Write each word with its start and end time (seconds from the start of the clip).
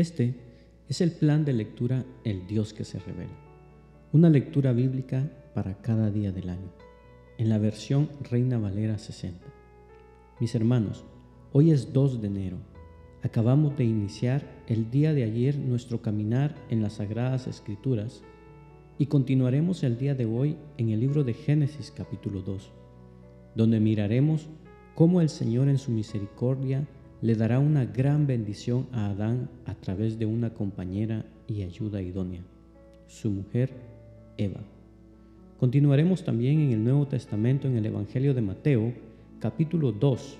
Este 0.00 0.34
es 0.88 1.02
el 1.02 1.12
plan 1.12 1.44
de 1.44 1.52
lectura 1.52 2.06
El 2.24 2.46
Dios 2.46 2.72
que 2.72 2.84
se 2.84 2.98
revela. 2.98 3.36
Una 4.14 4.30
lectura 4.30 4.72
bíblica 4.72 5.30
para 5.52 5.74
cada 5.82 6.10
día 6.10 6.32
del 6.32 6.48
año, 6.48 6.72
en 7.36 7.50
la 7.50 7.58
versión 7.58 8.08
Reina 8.22 8.56
Valera 8.56 8.96
60. 8.96 9.46
Mis 10.40 10.54
hermanos, 10.54 11.04
hoy 11.52 11.70
es 11.70 11.92
2 11.92 12.22
de 12.22 12.28
enero. 12.28 12.56
Acabamos 13.22 13.76
de 13.76 13.84
iniciar 13.84 14.42
el 14.68 14.90
día 14.90 15.12
de 15.12 15.24
ayer 15.24 15.58
nuestro 15.58 16.00
caminar 16.00 16.54
en 16.70 16.80
las 16.80 16.94
Sagradas 16.94 17.46
Escrituras 17.46 18.22
y 18.96 19.04
continuaremos 19.04 19.82
el 19.82 19.98
día 19.98 20.14
de 20.14 20.24
hoy 20.24 20.56
en 20.78 20.88
el 20.88 21.00
libro 21.00 21.24
de 21.24 21.34
Génesis 21.34 21.92
capítulo 21.94 22.40
2, 22.40 22.72
donde 23.54 23.80
miraremos 23.80 24.48
cómo 24.94 25.20
el 25.20 25.28
Señor 25.28 25.68
en 25.68 25.76
su 25.76 25.90
misericordia 25.90 26.88
le 27.22 27.34
dará 27.34 27.58
una 27.58 27.84
gran 27.84 28.26
bendición 28.26 28.86
a 28.92 29.10
Adán 29.10 29.48
a 29.66 29.74
través 29.74 30.18
de 30.18 30.26
una 30.26 30.54
compañera 30.54 31.26
y 31.46 31.62
ayuda 31.62 32.00
idónea, 32.00 32.42
su 33.06 33.30
mujer 33.30 33.70
Eva. 34.36 34.60
Continuaremos 35.58 36.24
también 36.24 36.60
en 36.60 36.72
el 36.72 36.82
Nuevo 36.82 37.06
Testamento 37.06 37.68
en 37.68 37.76
el 37.76 37.86
Evangelio 37.86 38.32
de 38.32 38.40
Mateo 38.40 38.92
capítulo 39.38 39.92
2, 39.92 40.38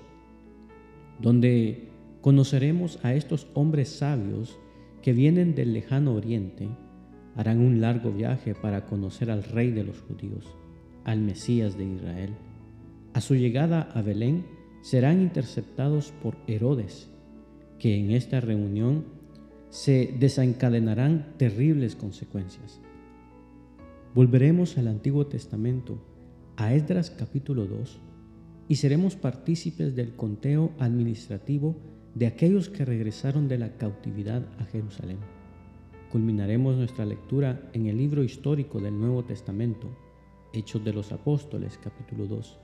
donde 1.19 1.89
conoceremos 2.21 2.99
a 3.03 3.13
estos 3.13 3.47
hombres 3.53 3.89
sabios 3.89 4.57
que 5.01 5.13
vienen 5.13 5.53
del 5.55 5.73
lejano 5.73 6.13
oriente 6.13 6.67
harán 7.35 7.59
un 7.59 7.81
largo 7.81 8.11
viaje 8.11 8.55
para 8.55 8.85
conocer 8.85 9.31
al 9.31 9.43
rey 9.43 9.71
de 9.71 9.83
los 9.83 10.01
judíos, 10.01 10.45
al 11.03 11.21
Mesías 11.21 11.77
de 11.77 11.85
Israel. 11.85 12.33
A 13.13 13.21
su 13.21 13.35
llegada 13.35 13.89
a 13.93 14.01
Belén 14.01 14.45
serán 14.81 15.21
interceptados 15.21 16.11
por 16.23 16.35
Herodes, 16.47 17.09
que 17.79 17.97
en 17.97 18.11
esta 18.11 18.41
reunión 18.41 19.05
se 19.69 20.15
desencadenarán 20.19 21.33
terribles 21.37 21.95
consecuencias. 21.95 22.81
Volveremos 24.13 24.77
al 24.77 24.87
Antiguo 24.87 25.27
Testamento, 25.27 25.97
a 26.57 26.73
Esdras 26.73 27.09
capítulo 27.09 27.65
2, 27.65 27.99
y 28.67 28.75
seremos 28.75 29.15
partícipes 29.15 29.95
del 29.95 30.15
conteo 30.15 30.71
administrativo 30.79 31.75
de 32.15 32.27
aquellos 32.27 32.69
que 32.69 32.85
regresaron 32.85 33.47
de 33.47 33.57
la 33.57 33.77
cautividad 33.77 34.45
a 34.59 34.65
Jerusalén. 34.65 35.17
Culminaremos 36.11 36.75
nuestra 36.75 37.05
lectura 37.05 37.69
en 37.73 37.85
el 37.85 37.97
libro 37.97 38.23
histórico 38.23 38.81
del 38.81 38.99
Nuevo 38.99 39.23
Testamento, 39.23 39.87
Hechos 40.53 40.83
de 40.83 40.91
los 40.91 41.13
Apóstoles, 41.13 41.79
capítulo 41.81 42.27
2, 42.27 42.59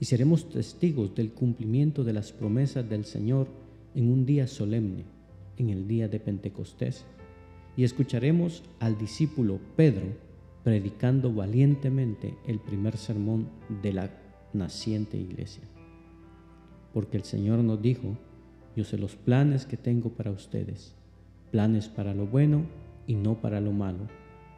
y 0.00 0.04
seremos 0.04 0.48
testigos 0.48 1.14
del 1.14 1.32
cumplimiento 1.32 2.04
de 2.04 2.12
las 2.12 2.32
promesas 2.32 2.88
del 2.88 3.04
Señor 3.04 3.48
en 3.94 4.10
un 4.10 4.26
día 4.26 4.46
solemne, 4.46 5.04
en 5.56 5.70
el 5.70 5.86
día 5.86 6.08
de 6.08 6.20
Pentecostés, 6.20 7.04
y 7.76 7.84
escucharemos 7.84 8.62
al 8.80 8.98
discípulo 8.98 9.58
Pedro 9.76 10.06
predicando 10.62 11.32
valientemente 11.32 12.36
el 12.46 12.58
primer 12.58 12.96
sermón 12.96 13.48
de 13.82 13.92
la 13.92 14.10
naciente 14.52 15.16
iglesia. 15.16 15.64
Porque 16.92 17.16
el 17.16 17.24
Señor 17.24 17.58
nos 17.58 17.82
dijo, 17.82 18.16
yo 18.76 18.84
sé 18.84 18.98
los 18.98 19.16
planes 19.16 19.66
que 19.66 19.76
tengo 19.76 20.10
para 20.10 20.30
ustedes 20.30 20.94
planes 21.54 21.88
para 21.88 22.14
lo 22.14 22.26
bueno 22.26 22.64
y 23.06 23.14
no 23.14 23.40
para 23.40 23.60
lo 23.60 23.70
malo, 23.70 24.08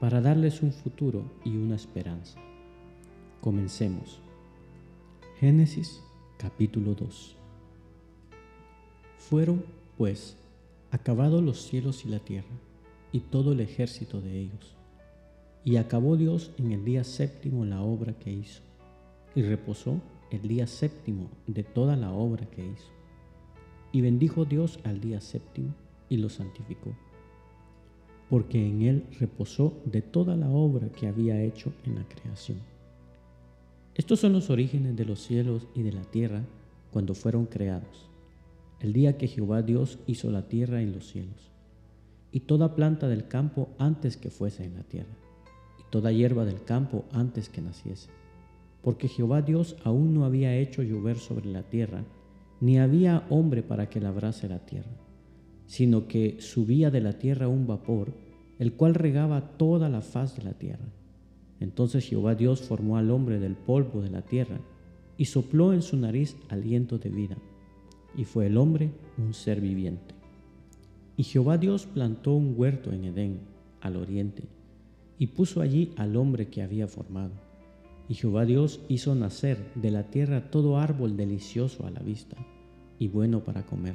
para 0.01 0.23
darles 0.23 0.63
un 0.63 0.73
futuro 0.73 1.31
y 1.45 1.51
una 1.51 1.77
esperanza. 1.77 2.39
Comencemos. 3.43 4.26
Génesis 5.39 6.03
capítulo 6.39 6.95
2. 6.95 7.37
Fueron, 9.19 9.67
pues, 9.99 10.35
acabados 10.91 11.43
los 11.43 11.61
cielos 11.61 12.07
y 12.07 12.09
la 12.09 12.21
tierra, 12.21 12.57
y 13.13 13.21
todo 13.21 13.53
el 13.53 13.61
ejército 13.61 14.23
de 14.23 14.41
ellos. 14.41 14.75
Y 15.63 15.77
acabó 15.77 16.17
Dios 16.17 16.53
en 16.57 16.73
el 16.73 16.87
día 16.87 17.05
séptimo 17.05 17.67
la 17.67 17.83
obra 17.83 18.15
que 18.15 18.33
hizo, 18.33 18.63
y 19.35 19.43
reposó 19.43 20.01
el 20.31 20.41
día 20.49 20.67
séptimo 20.67 21.29
de 21.47 21.65
toda 21.65 21.97
la 21.97 22.13
obra 22.13 22.47
que 22.47 22.65
hizo. 22.65 22.91
Y 23.93 24.01
bendijo 24.01 24.47
Dios 24.47 24.79
al 24.85 25.03
día 25.03 25.21
séptimo 25.21 25.75
y 26.09 26.17
lo 26.17 26.31
santificó, 26.31 26.97
porque 28.31 28.67
en 28.67 28.81
él 28.81 29.05
reposó 29.21 29.75
de 29.85 30.01
toda 30.01 30.35
la 30.35 30.49
obra 30.49 30.89
que 30.89 31.09
había 31.09 31.43
hecho 31.43 31.75
en 31.85 31.97
la 31.97 32.09
creación. 32.09 32.76
Estos 34.07 34.21
son 34.21 34.35
los 34.35 34.51
orígenes 34.51 34.95
de 34.95 35.05
los 35.05 35.21
cielos 35.21 35.67
y 35.75 35.83
de 35.83 35.91
la 35.91 36.05
tierra 36.05 36.45
cuando 36.93 37.13
fueron 37.17 37.47
creados, 37.47 38.09
el 38.79 38.93
día 38.93 39.19
que 39.19 39.27
Jehová 39.27 39.63
Dios 39.63 39.99
hizo 40.07 40.31
la 40.31 40.47
tierra 40.47 40.81
y 40.81 40.87
los 40.87 41.09
cielos, 41.09 41.51
y 42.31 42.39
toda 42.39 42.77
planta 42.77 43.09
del 43.09 43.27
campo 43.27 43.71
antes 43.79 44.17
que 44.17 44.31
fuese 44.31 44.63
en 44.63 44.77
la 44.77 44.85
tierra, 44.85 45.17
y 45.81 45.91
toda 45.91 46.13
hierba 46.13 46.45
del 46.45 46.63
campo 46.63 47.05
antes 47.11 47.49
que 47.49 47.61
naciese, 47.61 48.11
porque 48.81 49.09
Jehová 49.09 49.43
Dios 49.43 49.75
aún 49.83 50.15
no 50.15 50.25
había 50.25 50.57
hecho 50.57 50.85
llover 50.85 51.19
sobre 51.19 51.47
la 51.47 51.65
tierra, 51.65 52.05
ni 52.61 52.79
había 52.79 53.27
hombre 53.29 53.65
para 53.65 53.89
que 53.91 54.01
labrase 54.01 54.49
la 54.49 54.61
tierra 54.61 54.93
sino 55.67 56.07
que 56.07 56.37
subía 56.39 56.93
de 56.93 57.01
la 57.01 57.15
tierra 57.15 57.49
un 57.49 57.67
vapor, 57.67 58.15
el 58.61 58.75
cual 58.75 58.95
regaba 58.95 59.57
toda 59.57 59.89
la 59.89 60.01
faz 60.01 60.37
de 60.37 60.45
la 60.45 60.53
tierra. 60.53 60.87
Entonces 61.61 62.07
Jehová 62.07 62.35
Dios 62.35 62.61
formó 62.63 62.97
al 62.97 63.11
hombre 63.11 63.39
del 63.39 63.55
polvo 63.55 64.03
de 64.03 64.11
la 64.11 64.23
tierra 64.23 64.61
y 65.17 65.27
sopló 65.27 65.73
en 65.73 65.83
su 65.83 65.97
nariz 65.97 66.37
aliento 66.49 66.99
de 66.99 67.11
vida, 67.11 67.37
y 68.17 68.25
fue 68.25 68.47
el 68.47 68.57
hombre 68.57 68.91
un 69.19 69.33
ser 69.33 69.61
viviente. 69.61 70.15
Y 71.17 71.23
Jehová 71.23 71.59
Dios 71.59 71.87
plantó 71.87 72.35
un 72.35 72.55
huerto 72.57 72.93
en 72.93 73.05
Edén, 73.05 73.41
al 73.81 73.97
oriente, 73.97 74.45
y 75.19 75.29
puso 75.29 75.61
allí 75.63 75.93
al 75.97 76.17
hombre 76.17 76.49
que 76.49 76.63
había 76.63 76.89
formado. 76.89 77.33
Y 78.09 78.15
Jehová 78.15 78.45
Dios 78.45 78.81
hizo 78.89 79.15
nacer 79.15 79.59
de 79.75 79.91
la 79.91 80.05
tierra 80.05 80.51
todo 80.51 80.79
árbol 80.79 81.17
delicioso 81.17 81.87
a 81.87 81.91
la 81.91 82.01
vista 82.01 82.37
y 82.99 83.09
bueno 83.09 83.43
para 83.43 83.65
comer 83.67 83.95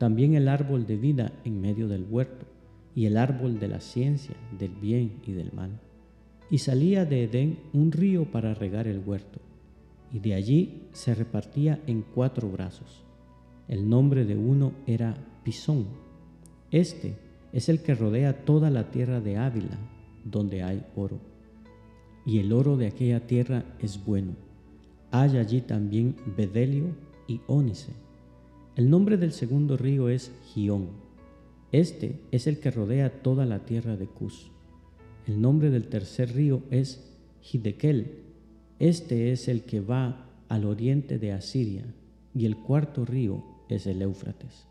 también 0.00 0.32
el 0.34 0.48
árbol 0.48 0.86
de 0.86 0.96
vida 0.96 1.30
en 1.44 1.60
medio 1.60 1.86
del 1.86 2.06
huerto, 2.08 2.46
y 2.94 3.04
el 3.04 3.18
árbol 3.18 3.60
de 3.60 3.68
la 3.68 3.80
ciencia, 3.80 4.34
del 4.58 4.70
bien 4.70 5.20
y 5.26 5.32
del 5.32 5.52
mal. 5.52 5.78
Y 6.50 6.58
salía 6.58 7.04
de 7.04 7.24
Edén 7.24 7.58
un 7.72 7.92
río 7.92 8.24
para 8.24 8.54
regar 8.54 8.86
el 8.86 9.02
huerto, 9.04 9.38
y 10.12 10.18
de 10.18 10.34
allí 10.34 10.82
se 10.92 11.14
repartía 11.14 11.80
en 11.86 12.02
cuatro 12.02 12.50
brazos. 12.50 13.04
El 13.68 13.88
nombre 13.88 14.24
de 14.24 14.36
uno 14.36 14.72
era 14.86 15.16
Pisón. 15.44 15.86
Este 16.70 17.14
es 17.52 17.68
el 17.68 17.82
que 17.82 17.94
rodea 17.94 18.44
toda 18.44 18.70
la 18.70 18.90
tierra 18.90 19.20
de 19.20 19.36
Ávila, 19.36 19.78
donde 20.24 20.62
hay 20.62 20.84
oro. 20.96 21.18
Y 22.26 22.38
el 22.38 22.52
oro 22.52 22.76
de 22.76 22.88
aquella 22.88 23.26
tierra 23.26 23.64
es 23.78 24.04
bueno. 24.04 24.32
Hay 25.12 25.36
allí 25.36 25.60
también 25.60 26.16
bedelio 26.36 26.86
y 27.26 27.40
ónice 27.46 27.92
el 28.80 28.88
nombre 28.88 29.18
del 29.18 29.32
segundo 29.32 29.76
río 29.76 30.08
es 30.08 30.32
Gión. 30.46 30.88
Este 31.70 32.18
es 32.30 32.46
el 32.46 32.60
que 32.60 32.70
rodea 32.70 33.20
toda 33.20 33.44
la 33.44 33.58
tierra 33.66 33.96
de 33.96 34.06
Cus. 34.06 34.50
El 35.26 35.40
nombre 35.40 35.70
del 35.70 35.88
tercer 35.88 36.34
río 36.34 36.62
es 36.70 37.16
Hidekel. 37.42 38.24
Este 38.78 39.32
es 39.32 39.48
el 39.48 39.64
que 39.64 39.80
va 39.80 40.26
al 40.48 40.64
oriente 40.64 41.18
de 41.18 41.32
Asiria. 41.32 41.84
Y 42.34 42.46
el 42.46 42.56
cuarto 42.56 43.04
río 43.04 43.44
es 43.68 43.86
el 43.86 44.02
Éufrates. 44.02 44.66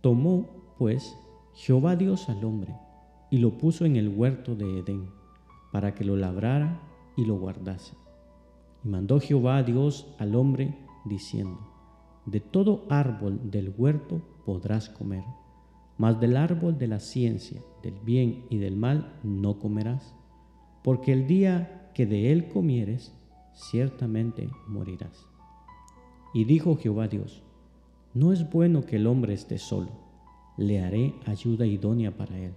Tomó, 0.00 0.74
pues, 0.78 1.16
Jehová 1.54 1.96
Dios 1.96 2.28
al 2.28 2.44
hombre 2.44 2.74
y 3.30 3.38
lo 3.38 3.58
puso 3.58 3.84
en 3.84 3.96
el 3.96 4.08
huerto 4.08 4.54
de 4.54 4.78
Edén, 4.78 5.08
para 5.72 5.94
que 5.94 6.04
lo 6.04 6.16
labrara 6.16 6.80
y 7.16 7.24
lo 7.24 7.38
guardase. 7.38 7.94
Y 8.84 8.88
mandó 8.88 9.20
Jehová 9.20 9.62
Dios 9.62 10.06
al 10.18 10.36
hombre, 10.36 10.76
diciendo, 11.04 11.58
de 12.24 12.40
todo 12.40 12.84
árbol 12.88 13.50
del 13.50 13.72
huerto 13.76 14.20
podrás 14.44 14.88
comer, 14.88 15.24
mas 15.98 16.20
del 16.20 16.36
árbol 16.36 16.78
de 16.78 16.88
la 16.88 17.00
ciencia, 17.00 17.60
del 17.86 18.00
bien 18.00 18.44
y 18.50 18.58
del 18.58 18.76
mal 18.76 19.12
no 19.22 19.60
comerás, 19.60 20.14
porque 20.82 21.12
el 21.12 21.26
día 21.28 21.90
que 21.94 22.04
de 22.04 22.32
él 22.32 22.48
comieres, 22.48 23.12
ciertamente 23.54 24.50
morirás. 24.66 25.26
Y 26.34 26.44
dijo 26.44 26.76
Jehová 26.76 27.06
Dios, 27.06 27.42
no 28.12 28.32
es 28.32 28.50
bueno 28.50 28.84
que 28.84 28.96
el 28.96 29.06
hombre 29.06 29.34
esté 29.34 29.58
solo, 29.58 29.90
le 30.56 30.80
haré 30.80 31.14
ayuda 31.26 31.64
idónea 31.64 32.16
para 32.16 32.36
él. 32.38 32.54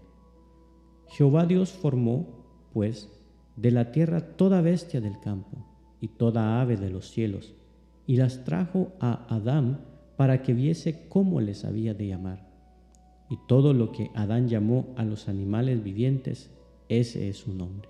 Jehová 1.08 1.46
Dios 1.46 1.72
formó, 1.72 2.28
pues, 2.74 3.10
de 3.56 3.72
la 3.72 3.92
tierra 3.92 4.36
toda 4.36 4.62
bestia 4.62 5.00
del 5.00 5.20
campo 5.20 5.58
y 6.02 6.08
toda 6.08 6.60
ave 6.60 6.76
de 6.76 6.90
los 6.90 7.12
cielos, 7.12 7.54
y 8.08 8.18
las 8.18 8.44
trajo 8.46 8.94
a 9.00 9.34
Adán 9.34 9.86
para 10.18 10.42
que 10.42 10.54
viese 10.54 11.08
cómo 11.08 11.40
les 11.40 11.66
había 11.66 11.94
de 11.94 12.08
llamar. 12.08 12.49
Y 13.30 13.38
todo 13.48 13.74
lo 13.74 13.92
que 13.92 14.12
Adán 14.16 14.48
llamó 14.48 14.94
a 14.98 15.04
los 15.04 15.28
animales 15.28 15.84
vivientes, 15.84 16.50
ese 16.88 17.30
es 17.30 17.38
su 17.38 17.54
nombre. 17.54 17.88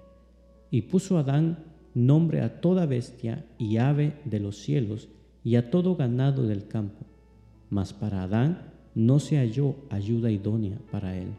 Y 0.69 0.83
puso 0.83 1.17
Adán 1.17 1.65
nombre 1.93 2.41
a 2.41 2.61
toda 2.61 2.85
bestia 2.85 3.45
y 3.57 3.77
ave 3.77 4.13
de 4.25 4.39
los 4.39 4.57
cielos 4.57 5.09
y 5.43 5.55
a 5.55 5.71
todo 5.71 5.95
ganado 5.95 6.45
del 6.45 6.67
campo. 6.67 7.05
Mas 7.69 7.93
para 7.93 8.23
Adán 8.23 8.73
no 8.95 9.19
se 9.19 9.37
halló 9.37 9.75
ayuda 9.89 10.31
idónea 10.31 10.77
para 10.91 11.17
él. 11.17 11.29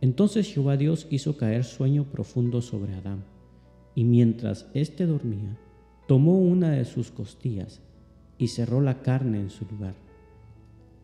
Entonces 0.00 0.52
Jehová 0.52 0.76
Dios 0.76 1.06
hizo 1.10 1.36
caer 1.36 1.64
sueño 1.64 2.04
profundo 2.04 2.60
sobre 2.60 2.94
Adán, 2.94 3.24
y 3.94 4.04
mientras 4.04 4.68
éste 4.74 5.06
dormía, 5.06 5.56
tomó 6.06 6.38
una 6.38 6.70
de 6.70 6.84
sus 6.84 7.10
costillas 7.10 7.80
y 8.38 8.48
cerró 8.48 8.80
la 8.80 9.00
carne 9.00 9.40
en 9.40 9.50
su 9.50 9.64
lugar. 9.64 9.94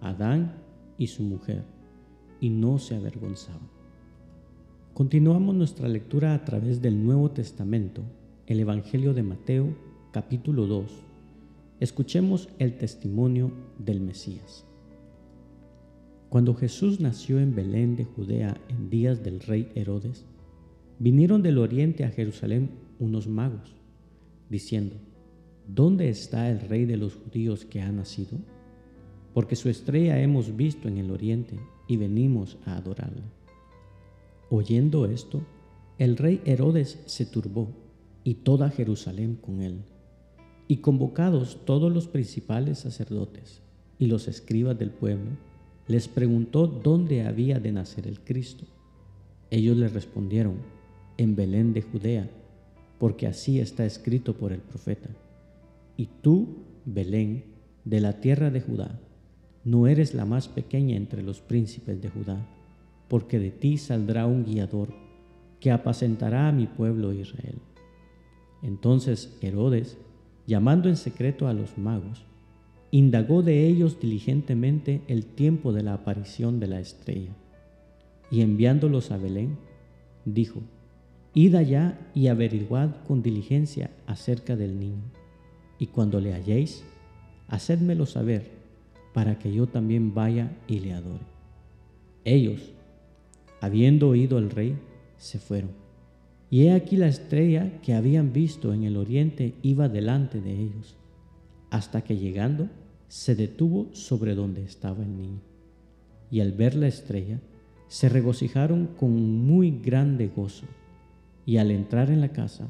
Adán 0.00 0.54
y 0.98 1.08
su 1.08 1.22
mujer, 1.22 1.64
y 2.40 2.50
no 2.50 2.78
se 2.78 2.96
avergonzaban. 2.96 3.68
Continuamos 4.94 5.54
nuestra 5.54 5.88
lectura 5.88 6.34
a 6.34 6.44
través 6.44 6.82
del 6.82 7.02
Nuevo 7.04 7.30
Testamento, 7.30 8.02
el 8.46 8.60
Evangelio 8.60 9.14
de 9.14 9.22
Mateo, 9.22 9.74
capítulo 10.12 10.66
2. 10.66 10.90
Escuchemos 11.80 12.48
el 12.58 12.76
testimonio 12.76 13.52
del 13.78 14.00
Mesías. 14.00 14.66
Cuando 16.28 16.54
Jesús 16.54 17.00
nació 17.00 17.40
en 17.40 17.54
Belén 17.54 17.96
de 17.96 18.04
Judea 18.04 18.56
en 18.68 18.90
días 18.90 19.22
del 19.22 19.40
rey 19.40 19.70
Herodes, 19.74 20.26
vinieron 20.98 21.42
del 21.42 21.58
oriente 21.58 22.04
a 22.04 22.10
Jerusalén 22.10 22.70
unos 22.98 23.26
magos, 23.26 23.74
diciendo, 24.48 24.96
¿Dónde 25.66 26.08
está 26.08 26.50
el 26.50 26.60
rey 26.60 26.84
de 26.84 26.96
los 26.96 27.14
judíos 27.14 27.64
que 27.64 27.80
ha 27.80 27.90
nacido? 27.92 28.38
Porque 29.40 29.56
su 29.56 29.70
estrella 29.70 30.20
hemos 30.20 30.54
visto 30.54 30.86
en 30.86 30.98
el 30.98 31.10
oriente 31.10 31.58
y 31.88 31.96
venimos 31.96 32.58
a 32.66 32.76
adorarla. 32.76 33.24
Oyendo 34.50 35.06
esto, 35.06 35.40
el 35.96 36.18
rey 36.18 36.42
Herodes 36.44 37.00
se 37.06 37.24
turbó 37.24 37.70
y 38.22 38.34
toda 38.34 38.68
Jerusalén 38.68 39.36
con 39.40 39.62
él. 39.62 39.78
Y 40.68 40.82
convocados 40.82 41.64
todos 41.64 41.90
los 41.90 42.06
principales 42.06 42.80
sacerdotes 42.80 43.62
y 43.98 44.08
los 44.08 44.28
escribas 44.28 44.78
del 44.78 44.90
pueblo, 44.90 45.30
les 45.88 46.06
preguntó 46.06 46.66
dónde 46.66 47.26
había 47.26 47.60
de 47.60 47.72
nacer 47.72 48.06
el 48.06 48.20
Cristo. 48.20 48.66
Ellos 49.50 49.74
le 49.74 49.88
respondieron, 49.88 50.56
en 51.16 51.34
Belén 51.34 51.72
de 51.72 51.80
Judea, 51.80 52.28
porque 52.98 53.26
así 53.26 53.58
está 53.58 53.86
escrito 53.86 54.34
por 54.36 54.52
el 54.52 54.60
profeta. 54.60 55.08
Y 55.96 56.10
tú, 56.20 56.58
Belén, 56.84 57.44
de 57.86 58.02
la 58.02 58.20
tierra 58.20 58.50
de 58.50 58.60
Judá, 58.60 59.00
no 59.64 59.86
eres 59.86 60.14
la 60.14 60.24
más 60.24 60.48
pequeña 60.48 60.96
entre 60.96 61.22
los 61.22 61.40
príncipes 61.40 62.00
de 62.00 62.08
Judá, 62.08 62.46
porque 63.08 63.38
de 63.38 63.50
ti 63.50 63.76
saldrá 63.76 64.26
un 64.26 64.44
guiador 64.44 64.88
que 65.60 65.70
apacentará 65.70 66.48
a 66.48 66.52
mi 66.52 66.66
pueblo 66.66 67.12
Israel. 67.12 67.58
Entonces 68.62 69.36
Herodes, 69.40 69.98
llamando 70.46 70.88
en 70.88 70.96
secreto 70.96 71.46
a 71.46 71.52
los 71.52 71.76
magos, 71.76 72.24
indagó 72.90 73.42
de 73.42 73.66
ellos 73.66 74.00
diligentemente 74.00 75.02
el 75.06 75.24
tiempo 75.26 75.72
de 75.72 75.82
la 75.82 75.94
aparición 75.94 76.58
de 76.60 76.66
la 76.66 76.80
estrella, 76.80 77.32
y 78.30 78.40
enviándolos 78.42 79.10
a 79.10 79.18
Belén, 79.18 79.58
dijo, 80.24 80.60
Id 81.34 81.54
allá 81.54 81.98
y 82.14 82.26
averiguad 82.26 82.90
con 83.06 83.22
diligencia 83.22 83.90
acerca 84.06 84.56
del 84.56 84.80
niño, 84.80 85.02
y 85.78 85.86
cuando 85.86 86.20
le 86.20 86.34
halléis, 86.34 86.84
hacedmelo 87.48 88.06
saber, 88.06 88.59
para 89.12 89.38
que 89.38 89.52
yo 89.52 89.66
también 89.66 90.14
vaya 90.14 90.56
y 90.66 90.80
le 90.80 90.92
adore. 90.92 91.24
Ellos, 92.24 92.72
habiendo 93.60 94.08
oído 94.08 94.38
al 94.38 94.50
rey, 94.50 94.76
se 95.16 95.38
fueron. 95.38 95.70
Y 96.50 96.64
he 96.64 96.72
aquí 96.72 96.96
la 96.96 97.08
estrella 97.08 97.80
que 97.82 97.94
habían 97.94 98.32
visto 98.32 98.74
en 98.74 98.84
el 98.84 98.96
oriente 98.96 99.54
iba 99.62 99.88
delante 99.88 100.40
de 100.40 100.52
ellos, 100.52 100.96
hasta 101.70 102.02
que 102.02 102.16
llegando 102.16 102.68
se 103.08 103.34
detuvo 103.34 103.88
sobre 103.92 104.34
donde 104.34 104.64
estaba 104.64 105.02
el 105.02 105.16
niño. 105.16 105.40
Y 106.30 106.40
al 106.40 106.52
ver 106.52 106.74
la 106.74 106.88
estrella, 106.88 107.40
se 107.88 108.08
regocijaron 108.08 108.86
con 108.98 109.44
muy 109.44 109.80
grande 109.80 110.28
gozo. 110.28 110.66
Y 111.44 111.56
al 111.56 111.70
entrar 111.70 112.10
en 112.10 112.20
la 112.20 112.28
casa, 112.28 112.68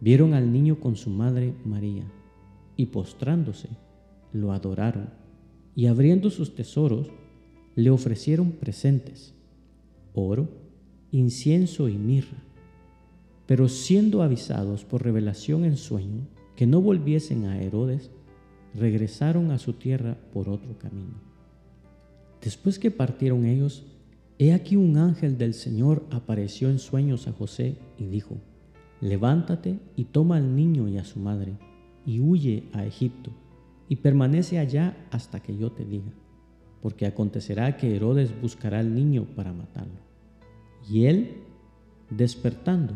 vieron 0.00 0.34
al 0.34 0.52
niño 0.52 0.80
con 0.80 0.96
su 0.96 1.10
madre 1.10 1.54
María, 1.64 2.04
y 2.76 2.86
postrándose, 2.86 3.68
lo 4.32 4.52
adoraron, 4.52 5.10
y 5.74 5.86
abriendo 5.86 6.30
sus 6.30 6.54
tesoros, 6.54 7.08
le 7.76 7.90
ofrecieron 7.90 8.52
presentes, 8.52 9.34
oro, 10.14 10.48
incienso 11.12 11.88
y 11.88 11.96
mirra. 11.96 12.38
Pero 13.46 13.68
siendo 13.68 14.22
avisados 14.22 14.84
por 14.84 15.02
revelación 15.02 15.64
en 15.64 15.76
sueño 15.76 16.26
que 16.56 16.66
no 16.66 16.80
volviesen 16.80 17.46
a 17.46 17.60
Herodes, 17.60 18.10
regresaron 18.74 19.50
a 19.50 19.58
su 19.58 19.72
tierra 19.72 20.16
por 20.32 20.48
otro 20.48 20.78
camino. 20.78 21.14
Después 22.42 22.78
que 22.78 22.90
partieron 22.90 23.44
ellos, 23.44 23.84
he 24.38 24.52
aquí 24.52 24.76
un 24.76 24.96
ángel 24.96 25.36
del 25.36 25.54
Señor 25.54 26.04
apareció 26.10 26.70
en 26.70 26.78
sueños 26.78 27.28
a 27.28 27.32
José 27.32 27.76
y 27.98 28.06
dijo, 28.06 28.38
levántate 29.00 29.78
y 29.96 30.04
toma 30.04 30.36
al 30.36 30.54
niño 30.54 30.88
y 30.88 30.98
a 30.98 31.04
su 31.04 31.18
madre, 31.18 31.54
y 32.06 32.20
huye 32.20 32.64
a 32.72 32.86
Egipto, 32.86 33.30
y 33.90 33.96
permanece 33.96 34.58
allá 34.58 34.96
hasta 35.10 35.40
que 35.40 35.54
yo 35.54 35.70
te 35.72 35.84
diga, 35.84 36.10
porque 36.80 37.04
acontecerá 37.04 37.76
que 37.76 37.94
Herodes 37.94 38.32
buscará 38.40 38.78
al 38.78 38.94
niño 38.94 39.26
para 39.36 39.52
matarlo. 39.52 40.00
Y 40.88 41.04
él, 41.04 41.42
despertando, 42.08 42.94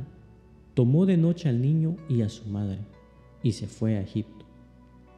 tomó 0.73 1.05
de 1.05 1.19
noche 1.19 1.51
al 1.51 1.61
niño 1.61 1.97
y 2.09 2.23
a 2.23 2.31
su 2.31 2.49
madre, 2.49 2.79
y 3.43 3.53
se 3.53 3.67
fue 3.67 3.99
a 3.99 4.01
Egipto 4.01 4.45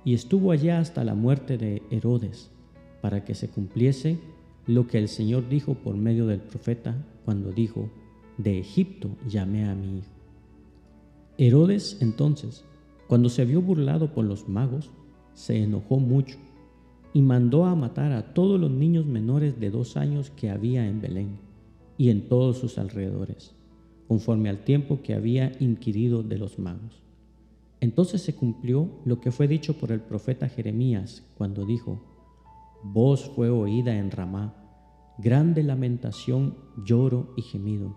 y 0.06 0.14
estuvo 0.14 0.52
allá 0.52 0.78
hasta 0.78 1.02
la 1.02 1.16
muerte 1.16 1.58
de 1.58 1.82
Herodes, 1.90 2.48
para 3.02 3.24
que 3.24 3.34
se 3.34 3.48
cumpliese 3.48 4.20
lo 4.68 4.86
que 4.86 4.98
el 4.98 5.08
Señor 5.08 5.48
dijo 5.48 5.74
por 5.74 5.96
medio 5.96 6.28
del 6.28 6.38
profeta 6.38 6.94
cuando 7.24 7.50
dijo, 7.50 7.90
de 8.38 8.60
Egipto 8.60 9.10
llamé 9.28 9.68
a 9.68 9.74
mi 9.74 9.98
hijo. 9.98 10.12
Herodes 11.38 11.98
entonces, 12.00 12.64
cuando 13.08 13.28
se 13.28 13.44
vio 13.44 13.60
burlado 13.60 14.14
por 14.14 14.24
los 14.24 14.48
magos, 14.48 14.92
se 15.36 15.62
enojó 15.62 16.00
mucho 16.00 16.38
y 17.12 17.20
mandó 17.20 17.66
a 17.66 17.74
matar 17.74 18.12
a 18.12 18.32
todos 18.34 18.58
los 18.58 18.70
niños 18.70 19.04
menores 19.04 19.60
de 19.60 19.70
dos 19.70 19.96
años 19.96 20.30
que 20.30 20.50
había 20.50 20.88
en 20.88 21.00
Belén 21.00 21.38
y 21.98 22.08
en 22.08 22.28
todos 22.28 22.56
sus 22.58 22.78
alrededores, 22.78 23.54
conforme 24.08 24.48
al 24.48 24.64
tiempo 24.64 25.02
que 25.02 25.14
había 25.14 25.52
inquirido 25.60 26.22
de 26.22 26.38
los 26.38 26.58
magos. 26.58 27.02
Entonces 27.80 28.22
se 28.22 28.34
cumplió 28.34 28.88
lo 29.04 29.20
que 29.20 29.30
fue 29.30 29.46
dicho 29.46 29.78
por 29.78 29.92
el 29.92 30.00
profeta 30.00 30.48
Jeremías 30.48 31.22
cuando 31.36 31.66
dijo, 31.66 32.00
Voz 32.82 33.30
fue 33.36 33.50
oída 33.50 33.94
en 33.96 34.10
Ramá, 34.10 34.54
grande 35.18 35.62
lamentación, 35.62 36.56
lloro 36.82 37.34
y 37.36 37.42
gemido. 37.42 37.94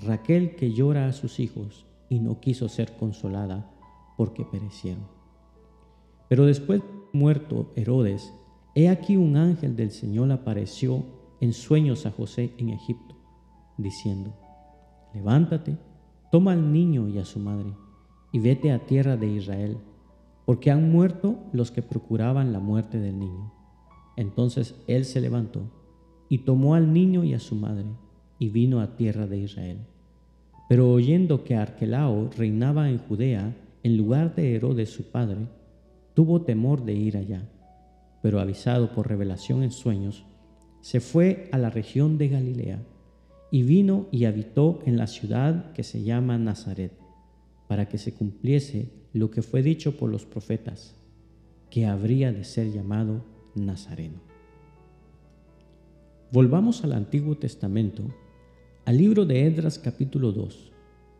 Raquel 0.00 0.56
que 0.56 0.72
llora 0.72 1.08
a 1.08 1.12
sus 1.12 1.40
hijos 1.40 1.84
y 2.08 2.20
no 2.20 2.40
quiso 2.40 2.70
ser 2.70 2.96
consolada 2.96 3.70
porque 4.16 4.46
perecieron. 4.46 5.19
Pero 6.30 6.46
después 6.46 6.80
muerto 7.12 7.72
Herodes, 7.74 8.32
he 8.76 8.88
aquí 8.88 9.16
un 9.16 9.36
ángel 9.36 9.74
del 9.74 9.90
Señor 9.90 10.30
apareció 10.30 11.04
en 11.40 11.52
sueños 11.52 12.06
a 12.06 12.12
José 12.12 12.54
en 12.56 12.68
Egipto, 12.68 13.16
diciendo, 13.76 14.32
Levántate, 15.12 15.76
toma 16.30 16.52
al 16.52 16.72
niño 16.72 17.08
y 17.08 17.18
a 17.18 17.24
su 17.24 17.40
madre 17.40 17.72
y 18.30 18.38
vete 18.38 18.70
a 18.70 18.86
tierra 18.86 19.16
de 19.16 19.26
Israel, 19.26 19.78
porque 20.46 20.70
han 20.70 20.92
muerto 20.92 21.36
los 21.52 21.72
que 21.72 21.82
procuraban 21.82 22.52
la 22.52 22.60
muerte 22.60 23.00
del 23.00 23.18
niño. 23.18 23.52
Entonces 24.16 24.76
él 24.86 25.06
se 25.06 25.20
levantó 25.20 25.62
y 26.28 26.38
tomó 26.38 26.76
al 26.76 26.92
niño 26.92 27.24
y 27.24 27.34
a 27.34 27.40
su 27.40 27.56
madre 27.56 27.86
y 28.38 28.50
vino 28.50 28.80
a 28.80 28.94
tierra 28.94 29.26
de 29.26 29.38
Israel. 29.38 29.78
Pero 30.68 30.92
oyendo 30.92 31.42
que 31.42 31.56
Arquelao 31.56 32.30
reinaba 32.38 32.88
en 32.88 32.98
Judea 32.98 33.56
en 33.82 33.96
lugar 33.96 34.36
de 34.36 34.54
Herodes 34.54 34.90
su 34.90 35.10
padre, 35.10 35.48
tuvo 36.20 36.42
temor 36.42 36.84
de 36.84 36.92
ir 36.92 37.16
allá, 37.16 37.48
pero 38.20 38.40
avisado 38.40 38.92
por 38.92 39.08
revelación 39.08 39.62
en 39.62 39.70
sueños, 39.70 40.26
se 40.82 41.00
fue 41.00 41.48
a 41.50 41.56
la 41.56 41.70
región 41.70 42.18
de 42.18 42.28
Galilea 42.28 42.82
y 43.50 43.62
vino 43.62 44.06
y 44.12 44.26
habitó 44.26 44.80
en 44.84 44.98
la 44.98 45.06
ciudad 45.06 45.72
que 45.72 45.82
se 45.82 46.02
llama 46.02 46.36
Nazaret 46.36 46.92
para 47.68 47.88
que 47.88 47.96
se 47.96 48.12
cumpliese 48.12 48.92
lo 49.14 49.30
que 49.30 49.40
fue 49.40 49.62
dicho 49.62 49.96
por 49.96 50.10
los 50.10 50.26
profetas, 50.26 50.94
que 51.70 51.86
habría 51.86 52.32
de 52.32 52.44
ser 52.44 52.70
llamado 52.70 53.24
Nazareno. 53.54 54.20
Volvamos 56.32 56.84
al 56.84 56.92
Antiguo 56.92 57.38
Testamento, 57.38 58.02
al 58.84 58.98
libro 58.98 59.24
de 59.24 59.46
Edras 59.46 59.78
capítulo 59.78 60.32
2. 60.32 60.70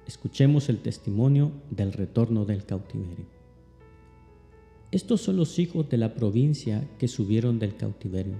Escuchemos 0.06 0.68
el 0.68 0.82
testimonio 0.82 1.52
del 1.70 1.94
retorno 1.94 2.44
del 2.44 2.66
cautiverio. 2.66 3.39
Estos 4.92 5.20
son 5.20 5.36
los 5.36 5.60
hijos 5.60 5.88
de 5.88 5.98
la 5.98 6.14
provincia 6.14 6.88
que 6.98 7.06
subieron 7.06 7.60
del 7.60 7.76
cautiverio, 7.76 8.34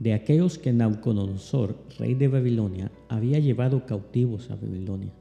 de 0.00 0.14
aquellos 0.14 0.58
que 0.58 0.72
Nauconosor, 0.72 1.76
rey 1.96 2.14
de 2.14 2.26
Babilonia, 2.26 2.90
había 3.08 3.38
llevado 3.38 3.86
cautivos 3.86 4.50
a 4.50 4.56
Babilonia, 4.56 5.12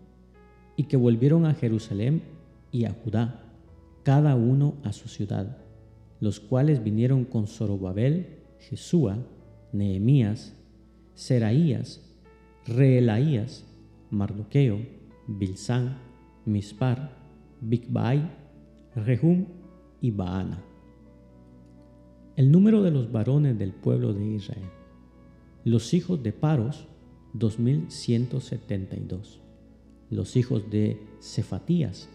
y 0.76 0.86
que 0.86 0.98
volvieron 0.98 1.46
a 1.46 1.54
Jerusalén 1.54 2.24
y 2.72 2.86
a 2.86 2.94
Judá, 2.94 3.44
cada 4.02 4.36
uno 4.36 4.74
a 4.84 4.92
su 4.92 5.08
ciudad, 5.08 5.58
los 6.20 6.40
cuales 6.40 6.84
vinieron 6.84 7.26
con 7.26 7.46
Zorobabel, 7.46 8.40
Jesúa, 8.58 9.20
Nehemías, 9.72 10.56
Seraías, 11.14 12.02
Reelaías, 12.66 13.66
Mardoqueo, 14.10 14.80
Bilsán, 15.28 16.00
Mispar, 16.46 17.16
Bigbai, 17.62 18.32
Rehum 18.96 19.59
y 20.02 20.12
Baana. 20.12 20.64
El 22.36 22.52
número 22.52 22.84
de 22.84 22.92
los 22.92 23.12
varones 23.12 23.58
del 23.60 23.74
pueblo 23.74 24.14
de 24.14 24.26
Israel. 24.26 24.70
Los 25.66 25.94
hijos 25.94 26.24
de 26.24 26.32
Paros, 26.32 26.88
2172. 27.34 29.42
Los 30.10 30.38
hijos 30.38 30.70
de 30.70 30.98
Cefatías, 31.22 32.08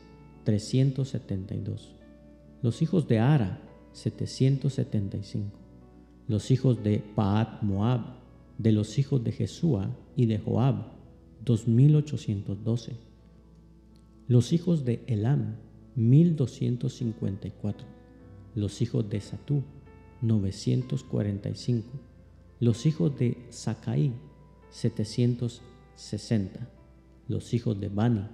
372. 0.45 1.95
Los 2.63 2.81
hijos 2.83 3.07
de 3.07 3.19
Ara, 3.19 3.61
775. 3.93 5.59
Los 6.27 6.51
hijos 6.51 6.83
de 6.83 7.03
Paat 7.15 7.63
Moab, 7.63 8.01
de 8.59 8.73
los 8.73 8.99
hijos 8.99 9.23
de 9.23 9.33
Jesúa 9.33 9.95
y 10.17 10.27
de 10.27 10.39
Joab, 10.39 10.95
2812. 11.45 12.97
Los 14.27 14.53
hijos 14.53 14.85
de 14.85 15.05
Elam, 15.07 15.57
1254. 15.97 17.87
Los 18.55 18.83
hijos 18.83 19.09
de 19.09 19.21
Satú, 19.21 19.63
945. 20.23 21.89
Los 22.61 22.87
hijos 22.87 23.19
de 23.19 23.37
Sacaí, 23.51 24.13
760. 24.71 26.69
Los 27.29 27.53
hijos 27.55 27.81
de 27.81 27.89
Bani, 27.89 28.27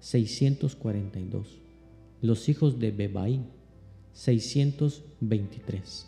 642. 0.00 1.58
Los 2.20 2.48
hijos 2.48 2.78
de 2.78 2.90
Bebai, 2.90 3.40
623. 4.12 6.06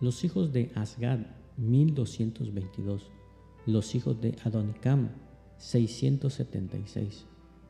Los 0.00 0.24
hijos 0.24 0.52
de 0.52 0.70
Asgad, 0.74 1.20
1222. 1.56 3.10
Los 3.66 3.94
hijos 3.94 4.20
de 4.20 4.36
Adonicam, 4.44 5.10
676. 5.58 7.24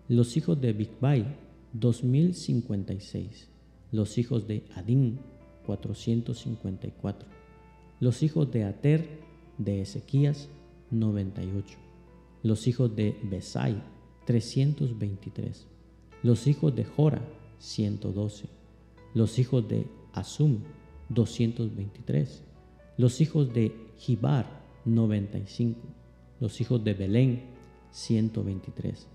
Los 0.08 0.36
hijos 0.36 0.60
de 0.60 0.72
Bigbai, 0.72 1.45
2056. 1.72 3.48
Los 3.92 4.18
hijos 4.18 4.46
de 4.46 4.64
Adín, 4.74 5.20
454. 5.66 7.28
Los 8.00 8.22
hijos 8.22 8.50
de 8.50 8.64
Ater, 8.64 9.20
de 9.58 9.80
Ezequías, 9.80 10.48
98. 10.90 11.78
Los 12.42 12.66
hijos 12.66 12.94
de 12.94 13.16
Besai, 13.22 13.82
323. 14.26 15.66
Los 16.22 16.46
hijos 16.46 16.74
de 16.74 16.84
Jora, 16.84 17.22
112. 17.58 18.48
Los 19.14 19.38
hijos 19.38 19.66
de 19.68 19.86
Asum, 20.12 20.58
223. 21.08 22.42
Los 22.98 23.20
hijos 23.20 23.52
de 23.52 23.72
Jibar, 23.96 24.46
95. 24.84 25.80
Los 26.40 26.60
hijos 26.60 26.84
de 26.84 26.94
Belén, 26.94 27.42
123. 27.90 29.06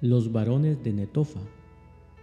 Los 0.00 0.30
varones 0.30 0.82
de 0.84 0.92
Netofa, 0.92 1.40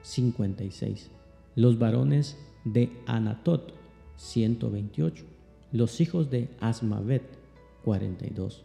56. 0.03 1.09
Los 1.55 1.79
varones 1.79 2.37
de 2.65 2.91
Anatot, 3.07 3.73
128. 4.17 5.25
Los 5.71 5.99
hijos 6.01 6.29
de 6.29 6.49
Asmavet, 6.59 7.23
42. 7.83 8.63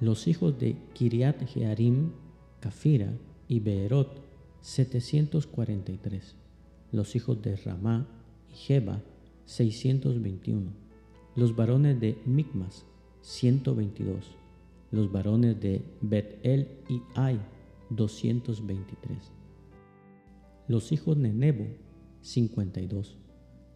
Los 0.00 0.28
hijos 0.28 0.58
de 0.58 0.76
Kiriat 0.94 1.44
Jearim, 1.44 2.12
Cafira 2.60 3.12
y 3.48 3.58
Beerot, 3.60 4.20
743. 4.60 6.36
Los 6.92 7.16
hijos 7.16 7.42
de 7.42 7.56
Ramá 7.56 8.06
y 8.52 8.54
Jeba, 8.54 9.02
621. 9.46 10.70
Los 11.34 11.56
varones 11.56 12.00
de 12.00 12.16
Micmas, 12.26 12.84
122. 13.22 14.24
Los 14.90 15.10
varones 15.10 15.60
de 15.60 15.82
Bet-El 16.00 16.68
y 16.88 17.02
Ai, 17.14 17.40
223. 17.90 19.37
Los 20.68 20.92
hijos 20.92 21.20
de 21.20 21.32
Nebo, 21.32 21.66
52. 22.20 23.16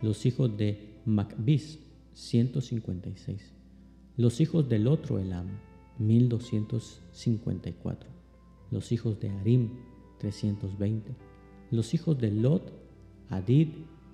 Los 0.03 0.27
hijos 0.27 0.57
de 0.57 1.01
Macbis, 1.07 1.81
156. 2.13 3.55
Los 4.19 4.43
hijos 4.43 4.69
del 4.69 4.87
otro 4.87 5.19
Elam, 5.19 5.49
1254. 5.99 8.11
Los 8.71 8.93
hijos 8.93 9.19
de 9.21 9.31
Arim, 9.31 9.71
320. 10.19 11.17
Los 11.71 11.95
hijos 11.95 12.19
de 12.19 12.31
Lot, 12.31 12.71
Adid 13.31 13.69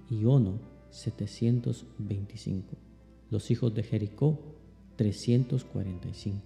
y 0.09 0.25
Ono, 0.25 0.61
725. 0.91 2.77
Los 3.31 3.51
hijos 3.51 3.75
de 3.75 3.83
Jericó, 3.83 4.39
345. 4.95 6.41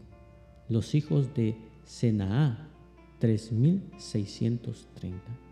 Los 0.71 0.95
hijos 0.95 1.35
de 1.35 1.57
Senaá, 1.85 2.71
3630. 3.19 5.52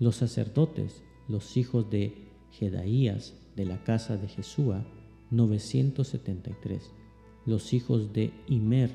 Los 0.00 0.16
sacerdotes, 0.16 1.02
los 1.28 1.58
hijos 1.58 1.90
de 1.90 2.14
Jedaías 2.52 3.34
de 3.54 3.66
la 3.66 3.84
casa 3.84 4.16
de 4.16 4.28
Jesúa, 4.28 4.82
973. 5.30 6.90
Los 7.44 7.74
hijos 7.74 8.10
de 8.14 8.32
Imer, 8.48 8.90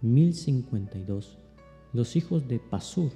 1052. 0.00 1.38
Los 1.92 2.14
hijos 2.14 2.46
de 2.46 2.60
Pasur, 2.60 3.10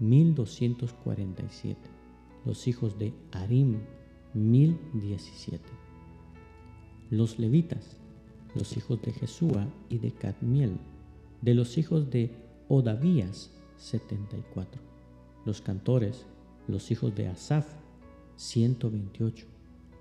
1247. 0.00 1.80
Los 2.44 2.66
hijos 2.66 2.98
de 2.98 3.14
Arim, 3.30 3.78
1017. 4.34 5.62
Los 7.08 7.38
levitas, 7.38 7.96
los 8.56 8.76
hijos 8.76 9.00
de 9.00 9.12
Jesúa 9.12 9.68
y 9.88 9.98
de 9.98 10.10
Cadmiel, 10.10 10.78
de 11.40 11.54
los 11.54 11.78
hijos 11.78 12.10
de 12.10 12.32
Odavías, 12.66 13.52
74. 13.76 14.82
Los 15.44 15.60
cantores, 15.60 16.26
los 16.68 16.90
hijos 16.90 17.14
de 17.14 17.28
Asaf, 17.28 17.66
128. 18.36 19.46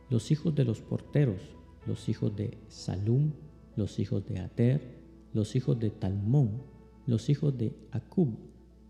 Los 0.09 0.31
hijos 0.31 0.53
de 0.55 0.65
los 0.65 0.81
porteros, 0.81 1.41
los 1.85 2.09
hijos 2.09 2.35
de 2.35 2.57
Salum, 2.67 3.31
los 3.75 3.99
hijos 3.99 4.25
de 4.25 4.39
Ater, 4.39 5.03
los 5.33 5.55
hijos 5.55 5.79
de 5.79 5.89
Talmón, 5.89 6.61
los 7.05 7.29
hijos 7.29 7.57
de 7.57 7.75
Acub, 7.91 8.37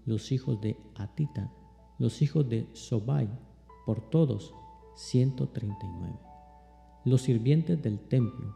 los 0.06 0.32
hijos 0.32 0.60
de 0.62 0.78
Atita, 0.96 1.52
los 2.00 2.22
hijos 2.22 2.48
de 2.48 2.68
Sobai, 2.74 3.30
por 3.86 4.02
todos 4.10 4.54
139. 4.96 6.20
Los 7.06 7.22
sirvientes 7.22 7.82
del 7.82 8.00
templo, 8.00 8.56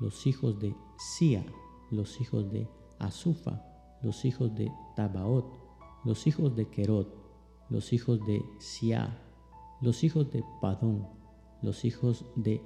los 0.00 0.26
hijos 0.26 0.58
de 0.60 0.74
Sia, 0.98 1.44
los 1.90 2.20
hijos 2.20 2.50
de 2.50 2.68
Azufa, 2.98 3.62
los 4.02 4.24
hijos 4.24 4.54
de 4.54 4.70
Tabaot, 4.96 5.46
los 6.04 6.26
hijos 6.26 6.54
de 6.56 6.68
Querot, 6.68 7.21
los 7.72 7.94
hijos 7.94 8.24
de 8.26 8.44
Sia, 8.58 9.18
los 9.80 10.04
hijos 10.04 10.30
de 10.30 10.44
Padón, 10.60 11.08
los 11.62 11.86
hijos 11.86 12.26
de 12.36 12.62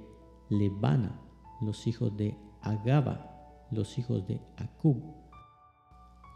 Lebana, 0.49 1.21
los 1.61 1.87
hijos 1.87 2.15
de 2.17 2.37
Agaba, 2.61 3.65
los 3.71 3.97
hijos 3.97 4.27
de 4.27 4.41
Acub, 4.57 5.01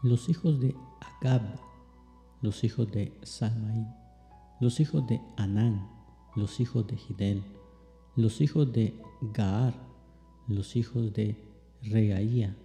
los 0.02 0.30
hijos 0.30 0.58
de 0.58 0.74
Agab, 1.00 1.42
los 2.40 2.64
hijos 2.64 2.90
de 2.90 3.12
Salmaí, 3.22 3.86
los 4.58 4.80
hijos 4.80 5.06
de 5.06 5.20
Anán, 5.36 5.90
los 6.34 6.58
hijos 6.58 6.86
de 6.86 6.96
Gidel, 6.96 7.44
los 8.16 8.40
hijos 8.40 8.72
de 8.72 8.98
Gaar, 9.34 9.74
los 10.48 10.76
hijos 10.76 11.12
de 11.12 11.36
Regaía, 11.82 12.56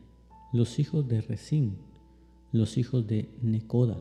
los 0.54 0.80
hijos 0.80 1.06
de 1.06 1.20
Resín, 1.20 1.78
los 2.54 2.78
hijos 2.78 3.06
de 3.06 3.30
Necoda, 3.42 3.98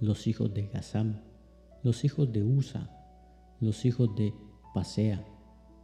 los 0.00 0.26
hijos 0.26 0.52
de 0.52 0.66
Gazam, 0.66 1.25
los 1.86 2.04
hijos 2.04 2.32
de 2.32 2.42
Usa, 2.42 2.90
los 3.60 3.84
hijos 3.84 4.16
de 4.16 4.34
Pasea, 4.74 5.24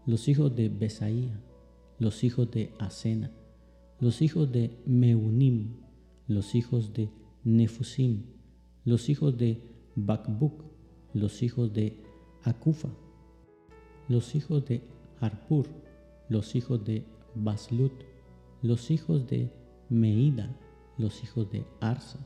los 0.04 0.26
hijos 0.26 0.56
de 0.56 0.68
Besaía, 0.68 1.40
los 2.00 2.24
hijos 2.24 2.50
de 2.50 2.74
Asena, 2.80 3.30
los 4.00 4.20
hijos 4.20 4.50
de 4.50 4.82
Meunim, 4.84 5.76
los 6.26 6.56
hijos 6.56 6.92
de 6.92 7.08
Nefusim, 7.44 8.24
los 8.84 9.08
hijos 9.08 9.38
de 9.38 9.62
Bakbuk, 9.94 10.64
los 11.14 11.40
hijos 11.40 11.72
de 11.72 12.02
Akufa, 12.42 12.88
los 14.08 14.34
hijos 14.34 14.64
de 14.64 14.82
Harpur, 15.20 15.68
los 16.28 16.56
hijos 16.56 16.84
de 16.84 17.06
Baslut, 17.36 17.92
los 18.60 18.90
hijos 18.90 19.28
de 19.28 19.52
Meida, 19.88 20.52
los 20.98 21.22
hijos 21.22 21.48
de 21.52 21.64
Arsa, 21.80 22.18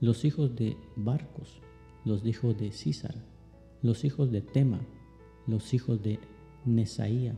los 0.00 0.24
hijos 0.24 0.56
de 0.56 0.76
Barcos, 0.96 1.62
los 2.04 2.24
hijos 2.26 2.56
de 2.58 2.72
Císara, 2.72 3.22
los 3.82 4.04
hijos 4.04 4.30
de 4.30 4.40
Tema, 4.40 4.80
los 5.46 5.74
hijos 5.74 6.02
de 6.02 6.18
Nesaía, 6.64 7.34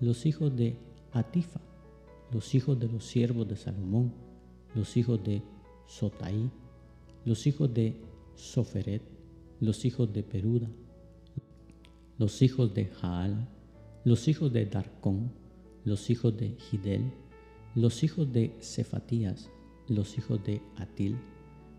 los 0.00 0.26
hijos 0.26 0.54
de 0.56 0.76
Atifa, 1.12 1.60
los 2.32 2.54
hijos 2.54 2.78
de 2.78 2.88
los 2.88 3.04
siervos 3.04 3.48
de 3.48 3.56
Salomón, 3.56 4.12
los 4.74 4.96
hijos 4.96 5.22
de 5.22 5.42
Sotaí, 5.86 6.50
los 7.24 7.46
hijos 7.46 7.72
de 7.72 7.96
Soferet, 8.34 9.02
los 9.60 9.84
hijos 9.84 10.12
de 10.12 10.22
Peruda, 10.22 10.68
los 12.18 12.42
hijos 12.42 12.74
de 12.74 12.86
Jaal, 12.86 13.48
los 14.04 14.28
hijos 14.28 14.52
de 14.52 14.66
Darcón, 14.66 15.32
los 15.84 16.10
hijos 16.10 16.36
de 16.36 16.50
Gidel, 16.50 17.12
los 17.74 18.02
hijos 18.02 18.32
de 18.32 18.56
Cefatías, 18.60 19.50
los 19.88 20.18
hijos 20.18 20.42
de 20.44 20.60
Atil, 20.76 21.16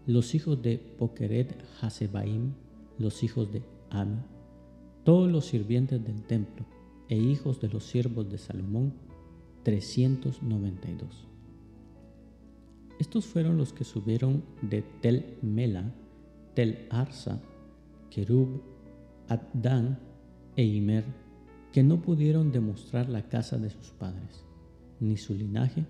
los 0.08 0.36
hijos 0.36 0.62
de 0.62 0.78
Pokeret 0.78 1.56
Hasebaim, 1.82 2.54
los 3.00 3.24
hijos 3.24 3.52
de 3.52 3.64
Ami, 3.90 4.20
todos 5.04 5.32
los 5.32 5.46
sirvientes 5.46 6.04
del 6.04 6.24
templo 6.24 6.66
e 7.10 7.18
hijos 7.18 7.60
de 7.60 7.70
los 7.70 7.84
siervos 7.86 8.30
de 8.30 8.38
Salomón, 8.38 8.94
392. 9.64 11.28
Estos 13.00 13.26
fueron 13.26 13.58
los 13.58 13.74
que 13.74 13.84
subieron 13.84 14.44
de 14.62 14.84
Tel 15.02 15.38
Mela, 15.42 15.92
Tel 16.54 16.88
Arsa, 16.90 17.42
Kerub, 18.10 18.62
Addan 19.28 20.00
e 20.56 20.64
Imer, 20.64 21.04
que 21.74 21.84
no 21.84 22.02
pudieron 22.02 22.52
demostrar 22.52 23.10
la 23.10 23.28
casa 23.28 23.58
de 23.58 23.70
sus 23.70 23.88
padres, 23.88 24.46
ni 25.00 25.18
su 25.18 25.34
linaje, 25.34 25.86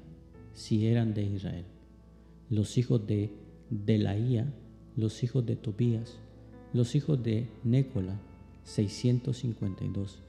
si 0.53 0.87
eran 0.87 1.13
de 1.13 1.23
Israel. 1.23 1.65
Los 2.49 2.77
hijos 2.77 3.05
de 3.05 3.44
Delaía, 3.69 4.53
los 4.95 5.23
hijos 5.23 5.45
de 5.45 5.55
Tobías, 5.55 6.19
los 6.73 6.93
hijos 6.95 7.21
de 7.23 7.49
Nécola, 7.63 8.19
652, 8.63 10.19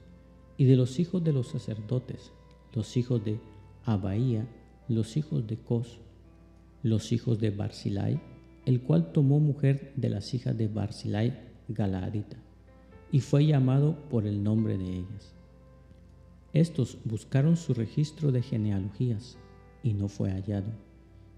y 0.57 0.65
de 0.65 0.75
los 0.75 0.99
hijos 0.99 1.23
de 1.23 1.33
los 1.33 1.47
sacerdotes, 1.47 2.31
los 2.73 2.97
hijos 2.97 3.23
de 3.23 3.39
Abaía, 3.85 4.47
los 4.87 5.17
hijos 5.17 5.45
de 5.45 5.57
Cos, 5.57 5.99
los 6.81 7.11
hijos 7.11 7.39
de 7.39 7.51
Barzilai, 7.51 8.19
el 8.65 8.81
cual 8.81 9.11
tomó 9.11 9.39
mujer 9.39 9.93
de 9.95 10.09
las 10.09 10.33
hijas 10.33 10.57
de 10.57 10.67
Barzilai 10.67 11.37
Galaadita, 11.67 12.37
y 13.11 13.19
fue 13.19 13.45
llamado 13.45 13.97
por 14.09 14.25
el 14.25 14.43
nombre 14.43 14.77
de 14.77 14.97
ellas. 14.97 15.35
Estos 16.53 16.97
buscaron 17.05 17.55
su 17.55 17.73
registro 17.73 18.31
de 18.31 18.41
genealogías, 18.41 19.37
y 19.83 19.93
no 19.93 20.07
fue 20.07 20.31
hallado, 20.31 20.71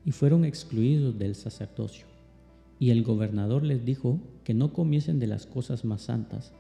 y 0.10 0.12
fueron 0.12 0.44
excluidos 0.44 1.20
del 1.20 1.36
sacerdocio. 1.36 2.08
Y 2.80 2.90
el 2.90 3.04
gobernador 3.04 3.62
les 3.64 3.86
dijo 3.86 4.20
que 4.44 4.56
no 4.56 4.74
comiesen 4.74 5.20
de 5.20 5.28
las 5.28 5.46
cosas 5.46 5.86
más 5.86 6.02
santas 6.02 6.52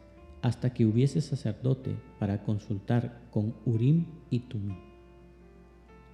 hasta 0.44 0.72
que 0.72 0.86
hubiese 0.86 1.20
sacerdote 1.20 1.96
para 2.20 2.44
consultar 2.44 3.28
con 3.32 3.56
Urim 3.66 4.06
y 4.30 4.42
Tumim. 4.42 4.78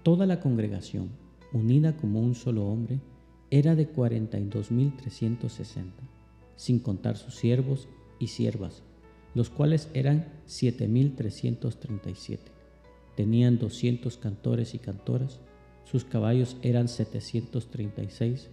Toda 0.01 0.25
la 0.25 0.39
congregación, 0.39 1.10
unida 1.51 1.98
como 1.98 2.22
un 2.22 2.36
solo 2.36 2.68
hombre, 2.68 3.01
era 3.51 3.75
de 3.75 3.94
42.360, 3.94 5.92
sin 6.56 6.80
contar 6.80 7.18
sus 7.18 7.36
siervos 7.36 7.89
y 8.18 8.27
siervas, 8.27 8.82
los 9.34 9.50
cuales 9.50 9.89
eran 9.94 10.25
7.337. 10.48 12.39
Tenían 13.18 13.60
200 13.60 14.15
cantores 14.15 14.74
y 14.74 14.80
cantoras, 14.80 15.42
sus 15.86 16.04
caballos 16.04 16.58
eran 16.62 16.88
736, 16.88 18.50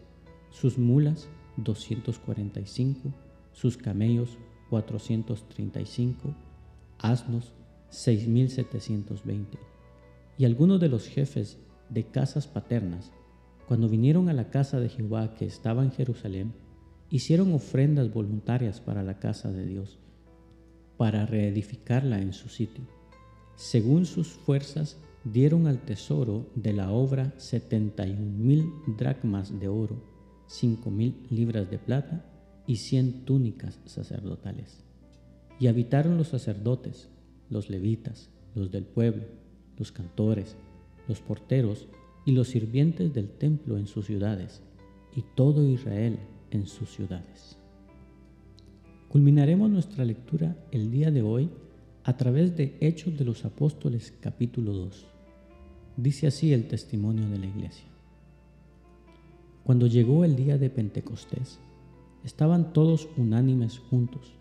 sus 0.51 0.79
mulas 0.79 1.29
245, 1.57 3.13
sus 3.53 3.77
camellos 3.77 4.39
435, 4.71 6.35
asnos 6.99 7.53
6720. 7.91 9.59
Y 10.39 10.45
algunos 10.45 10.81
de 10.81 10.89
los 10.89 11.09
jefes 11.09 11.59
de 11.89 12.05
casas 12.05 12.47
paternas, 12.47 13.11
cuando 13.67 13.89
vinieron 13.89 14.29
a 14.29 14.33
la 14.33 14.51
casa 14.51 14.81
de 14.81 14.89
Jehová 14.89 15.35
que 15.35 15.47
estaba 15.47 15.83
en 15.83 15.93
Jerusalén, 15.93 16.53
hicieron 17.11 17.53
ofrendas 17.53 18.13
voluntarias 18.13 18.81
para 18.81 19.03
la 19.03 19.19
casa 19.19 19.53
de 19.53 19.67
Dios, 19.67 19.99
para 20.97 21.27
reedificarla 21.27 22.21
en 22.21 22.33
su 22.33 22.49
sitio. 22.49 22.85
Según 23.57 24.07
sus 24.07 24.29
fuerzas, 24.29 24.97
dieron 25.25 25.67
al 25.67 25.79
tesoro 25.81 26.51
de 26.55 26.73
la 26.73 26.91
obra 26.91 27.33
setenta 27.37 28.05
mil 28.05 28.73
dracmas 28.99 29.59
de 29.59 29.69
oro, 29.69 30.03
cinco 30.47 30.91
mil 30.91 31.27
libras 31.31 31.71
de 31.71 31.79
plata 31.79 32.25
y 32.67 32.77
cien 32.77 33.25
túnicas 33.25 33.81
sacerdotales. 33.85 34.85
Y 35.59 35.69
habitaron 35.69 36.17
los 36.17 36.29
sacerdotes, 36.29 37.09
los 37.49 37.71
levitas, 37.71 38.31
los 38.55 38.71
del 38.71 38.85
pueblo, 38.85 39.25
los 39.79 39.93
cantores, 39.93 40.57
los 41.09 41.21
porteros 41.21 41.87
y 42.25 42.33
los 42.33 42.49
sirvientes 42.49 43.13
del 43.13 43.31
templo 43.31 43.79
en 43.79 43.87
sus 43.87 44.07
ciudades, 44.07 44.63
y 45.15 45.25
todo 45.35 45.67
Israel 45.67 46.19
en 46.51 46.67
sus 46.67 46.91
ciudades. 46.91 47.59
Culminaremos 49.09 49.71
nuestra 49.71 50.05
lectura 50.05 50.57
el 50.71 50.91
día 50.91 51.11
de 51.11 51.23
hoy 51.23 51.51
a 52.05 52.17
través 52.17 52.57
de 52.57 52.77
Hechos 52.81 53.17
de 53.17 53.25
los 53.25 53.45
Apóstoles 53.45 54.13
capítulo 54.21 54.73
2. 54.73 55.07
Dice 55.97 56.27
así 56.27 56.53
el 56.53 56.69
testimonio 56.69 57.29
de 57.29 57.39
la 57.39 57.47
iglesia. 57.47 57.87
Cuando 59.65 59.87
llegó 59.87 60.25
el 60.25 60.35
día 60.35 60.59
de 60.59 60.71
Pentecostés, 60.71 61.59
Estaban 62.25 62.73
todos 62.73 63.09
unánimes 63.17 63.81
juntos, 63.81 64.35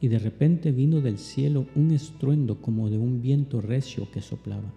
y 0.00 0.08
de 0.08 0.18
repente 0.18 0.72
vino 0.72 1.02
del 1.02 1.18
cielo 1.18 1.66
un 1.74 1.90
estruendo 1.90 2.62
como 2.62 2.88
de 2.88 2.96
un 2.96 3.20
viento 3.20 3.60
recio 3.60 4.10
que 4.10 4.22
soplaba, 4.22 4.72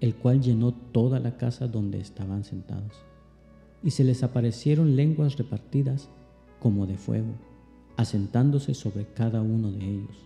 el 0.00 0.14
cual 0.14 0.40
llenó 0.40 0.72
toda 0.72 1.20
la 1.20 1.36
casa 1.36 1.68
donde 1.68 2.00
estaban 2.00 2.44
sentados. 2.44 2.92
Y 3.82 3.90
se 3.90 4.04
les 4.04 4.22
aparecieron 4.22 4.96
lenguas 4.96 5.36
repartidas 5.36 6.08
como 6.60 6.86
de 6.86 6.96
fuego, 6.96 7.34
asentándose 7.98 8.72
sobre 8.72 9.04
cada 9.12 9.42
uno 9.42 9.70
de 9.70 9.84
ellos. 9.84 10.25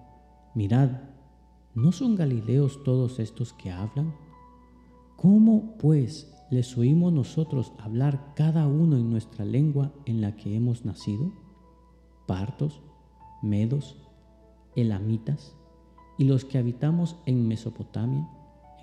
Mirad, 0.53 0.89
¿no 1.75 1.93
son 1.93 2.15
galileos 2.15 2.83
todos 2.83 3.19
estos 3.19 3.53
que 3.53 3.71
hablan? 3.71 4.13
¿Cómo, 5.15 5.77
pues, 5.77 6.33
les 6.49 6.77
oímos 6.77 7.13
nosotros 7.13 7.71
hablar 7.79 8.33
cada 8.35 8.67
uno 8.67 8.97
en 8.97 9.09
nuestra 9.09 9.45
lengua 9.45 9.93
en 10.05 10.19
la 10.19 10.35
que 10.35 10.53
hemos 10.53 10.83
nacido? 10.83 11.31
Partos, 12.27 12.81
medos, 13.41 13.97
elamitas, 14.75 15.55
y 16.17 16.25
los 16.25 16.43
que 16.43 16.57
habitamos 16.57 17.15
en 17.25 17.47
Mesopotamia, 17.47 18.27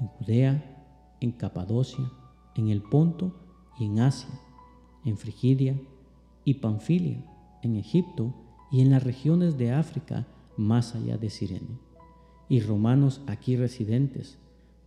en 0.01 0.07
Judea, 0.07 1.17
en 1.21 1.33
Capadocia, 1.33 2.11
en 2.55 2.69
el 2.69 2.81
Ponto 2.81 3.35
y 3.79 3.85
en 3.85 4.01
Asia, 4.01 4.31
en 5.05 5.19
Frigidia 5.19 5.79
y 6.47 6.55
Panfilia, 6.55 7.23
en 7.63 7.77
Egipto 7.77 8.33
y 8.71 8.81
en 8.81 8.91
las 8.91 9.05
regiones 9.05 9.59
de 9.59 9.73
África 9.73 10.27
más 10.59 10.95
allá 10.95 11.17
de 11.17 11.31
Sirene, 11.31 11.79
y 12.49 12.61
romanos 12.61 13.23
aquí 13.27 13.57
residentes, 13.57 14.37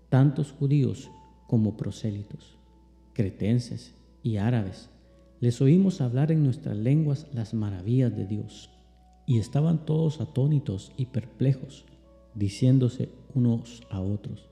tantos 0.10 0.52
judíos 0.52 1.10
como 1.48 1.78
prosélitos 1.78 2.62
cretenses 3.14 3.94
y 4.24 4.38
árabes, 4.38 4.90
les 5.40 5.62
oímos 5.62 6.02
hablar 6.02 6.32
en 6.32 6.44
nuestras 6.44 6.78
lenguas 6.78 7.28
las 7.34 7.54
maravillas 7.54 8.16
de 8.16 8.26
Dios. 8.26 8.70
Y 9.26 9.40
estaban 9.40 9.86
todos 9.86 10.20
atónitos 10.20 10.92
y 10.98 11.06
perplejos, 11.08 11.86
diciéndose 12.36 13.10
unos 13.34 13.84
a 13.90 14.02
otros, 14.02 14.50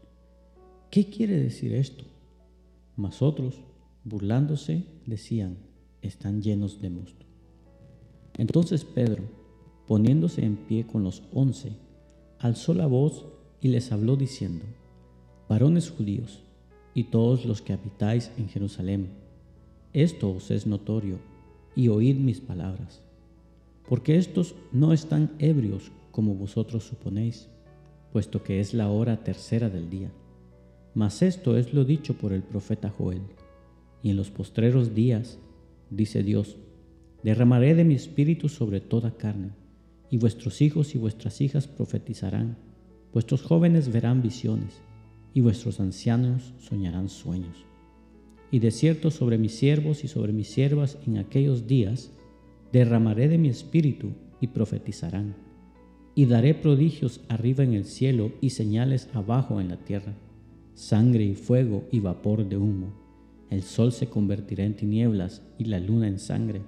¿qué 0.90 1.06
quiere 1.10 1.40
decir 1.40 1.74
esto? 1.74 2.04
Mas 2.96 3.22
otros, 3.22 3.62
burlándose, 4.04 4.86
decían, 5.06 5.58
están 6.02 6.42
llenos 6.42 6.82
de 6.82 6.90
mosto. 6.90 7.26
Entonces 8.38 8.86
Pedro, 8.86 9.24
poniéndose 9.90 10.46
en 10.46 10.56
pie 10.56 10.86
con 10.86 11.04
los 11.04 11.24
once, 11.34 11.72
alzó 12.38 12.76
la 12.76 12.86
voz 12.86 13.26
y 13.60 13.70
les 13.70 13.92
habló 13.92 14.16
diciendo, 14.16 14.64
varones 15.50 15.90
judíos, 15.90 16.44
y 16.94 17.06
todos 17.06 17.44
los 17.46 17.64
que 17.64 17.74
habitáis 17.74 18.32
en 18.38 18.50
Jerusalén, 18.50 19.10
esto 19.92 20.30
os 20.30 20.52
es 20.52 20.68
notorio, 20.68 21.18
y 21.76 21.88
oíd 21.88 22.18
mis 22.18 22.40
palabras, 22.40 23.02
porque 23.88 24.18
estos 24.18 24.54
no 24.72 24.94
están 24.94 25.32
ebrios 25.40 25.92
como 26.12 26.36
vosotros 26.36 26.84
suponéis, 26.84 27.50
puesto 28.14 28.44
que 28.44 28.60
es 28.60 28.76
la 28.76 28.92
hora 28.92 29.24
tercera 29.24 29.72
del 29.72 29.90
día. 29.90 30.12
Mas 30.94 31.24
esto 31.24 31.58
es 31.58 31.74
lo 31.74 31.84
dicho 31.84 32.14
por 32.14 32.32
el 32.32 32.44
profeta 32.44 32.94
Joel, 32.96 33.24
y 34.04 34.12
en 34.12 34.18
los 34.18 34.30
postreros 34.30 34.94
días, 34.94 35.40
dice 35.90 36.22
Dios, 36.22 36.58
derramaré 37.24 37.74
de 37.74 37.86
mi 37.86 37.96
espíritu 37.96 38.50
sobre 38.50 38.82
toda 38.82 39.18
carne, 39.18 39.58
y 40.10 40.18
vuestros 40.18 40.62
hijos 40.62 40.96
y 40.96 40.98
vuestras 40.98 41.42
hijas 41.42 41.68
profetizarán, 41.68 42.58
vuestros 43.14 43.42
jóvenes 43.44 43.92
verán 43.92 44.22
visiones, 44.22 44.82
y 45.34 45.42
vuestros 45.42 45.80
ancianos 45.80 46.54
soñarán 46.58 47.10
sueños. 47.10 47.66
Y 48.52 48.60
de 48.60 48.72
cierto 48.72 49.12
sobre 49.12 49.38
mis 49.38 49.54
siervos 49.54 50.04
y 50.04 50.08
sobre 50.08 50.34
mis 50.34 50.50
siervas 50.50 50.98
en 51.06 51.18
aquellos 51.18 51.68
días 51.68 52.12
derramaré 52.72 53.28
de 53.28 53.38
mi 53.38 53.50
espíritu 53.50 54.14
y 54.42 54.48
profetizarán. 54.48 55.36
Y 56.16 56.26
daré 56.26 56.56
prodigios 56.56 57.22
arriba 57.30 57.64
en 57.64 57.74
el 57.74 57.86
cielo 57.86 58.32
y 58.42 58.50
señales 58.50 59.10
abajo 59.14 59.62
en 59.62 59.70
la 59.70 59.78
tierra, 59.78 60.14
sangre 60.74 61.24
y 61.24 61.36
fuego 61.36 61.84
y 61.92 62.00
vapor 62.00 62.48
de 62.50 62.58
humo. 62.58 62.94
El 63.50 63.62
sol 63.62 63.92
se 63.92 64.08
convertirá 64.08 64.64
en 64.64 64.76
tinieblas 64.76 65.44
y 65.58 65.66
la 65.66 65.80
luna 65.80 66.08
en 66.08 66.20
sangre, 66.20 66.62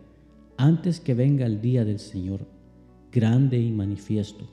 antes 0.58 1.00
que 1.00 1.16
venga 1.16 1.46
el 1.46 1.62
día 1.62 1.86
del 1.86 2.00
Señor, 2.00 2.48
grande 3.12 3.60
y 3.60 3.72
manifiesto. 3.72 4.46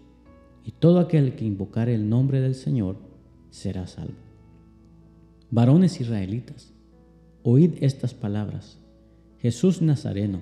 Y 0.64 0.72
todo 0.72 0.98
aquel 0.98 1.34
que 1.36 1.44
invocare 1.44 1.94
el 1.94 2.08
nombre 2.08 2.40
del 2.40 2.54
Señor 2.54 2.96
será 3.50 3.86
salvo. 3.86 4.14
Varones 5.50 6.00
israelitas, 6.00 6.74
oíd 7.42 7.72
estas 7.80 8.12
palabras. 8.12 8.78
Jesús 9.40 9.80
Nazareno, 9.80 10.40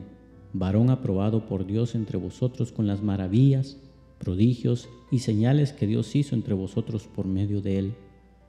varón 0.52 0.90
aprobado 0.90 1.46
por 1.46 1.66
Dios 1.66 1.94
entre 1.94 2.18
vosotros 2.18 2.72
con 2.72 2.86
las 2.86 3.02
maravillas, 3.02 3.76
prodigios 4.18 4.88
y 5.10 5.20
señales 5.20 5.72
que 5.72 5.86
Dios 5.86 6.16
hizo 6.16 6.34
entre 6.34 6.54
vosotros 6.54 7.06
por 7.06 7.26
medio 7.26 7.60
de 7.60 7.78
él, 7.78 7.94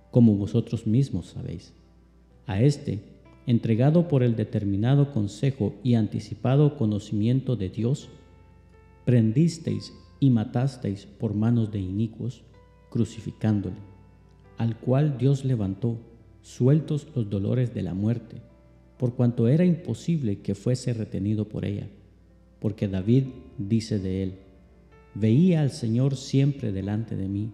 como 0.10 0.36
vosotros 0.36 0.88
mismos 0.88 1.28
sabéis. 1.28 1.74
A 2.48 2.62
éste, 2.62 3.02
entregado 3.46 4.08
por 4.08 4.24
el 4.24 4.36
determinado 4.36 5.12
consejo 5.12 5.76
y 5.84 5.96
anticipado 5.96 6.78
conocimiento 6.78 7.56
de 7.56 7.70
Dios, 7.70 8.10
prendisteis 9.08 9.94
y 10.20 10.30
matasteis 10.30 11.06
por 11.06 11.34
manos 11.34 11.72
de 11.72 11.80
inicuos, 11.80 12.44
crucificándole 12.92 13.78
al 14.58 14.76
cual 14.78 15.18
Dios 15.18 15.46
levantó, 15.46 15.98
sueltos 16.42 17.08
los 17.16 17.30
dolores 17.30 17.74
de 17.74 17.84
la 17.84 17.94
muerte, 17.94 18.42
por 18.98 19.14
cuanto 19.14 19.48
era 19.48 19.66
imposible 19.66 20.40
que 20.40 20.56
fuese 20.56 20.94
retenido 20.94 21.48
por 21.48 21.64
ella. 21.66 21.88
Porque 22.60 22.88
David 22.88 23.26
dice 23.58 24.00
de 24.00 24.24
él, 24.24 24.34
Veía 25.14 25.62
al 25.62 25.72
Señor 25.72 26.16
siempre 26.16 26.72
delante 26.72 27.16
de 27.16 27.28
mí, 27.28 27.52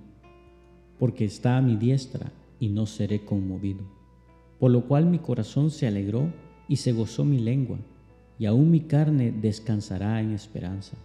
porque 0.98 1.26
está 1.26 1.58
a 1.58 1.62
mi 1.62 1.76
diestra 1.76 2.32
y 2.60 2.70
no 2.70 2.86
seré 2.86 3.24
conmovido. 3.24 3.84
Por 4.60 4.72
lo 4.72 4.88
cual 4.88 5.06
mi 5.06 5.20
corazón 5.20 5.72
se 5.72 5.88
alegró 5.88 6.32
y 6.68 6.78
se 6.78 6.94
gozó 6.94 7.26
mi 7.26 7.39
lengua, 7.39 7.80
y 8.39 8.46
aún 8.46 8.72
mi 8.72 8.82
carne 8.82 9.32
descansará 9.32 10.22
en 10.22 10.32
esperanza, 10.32 10.98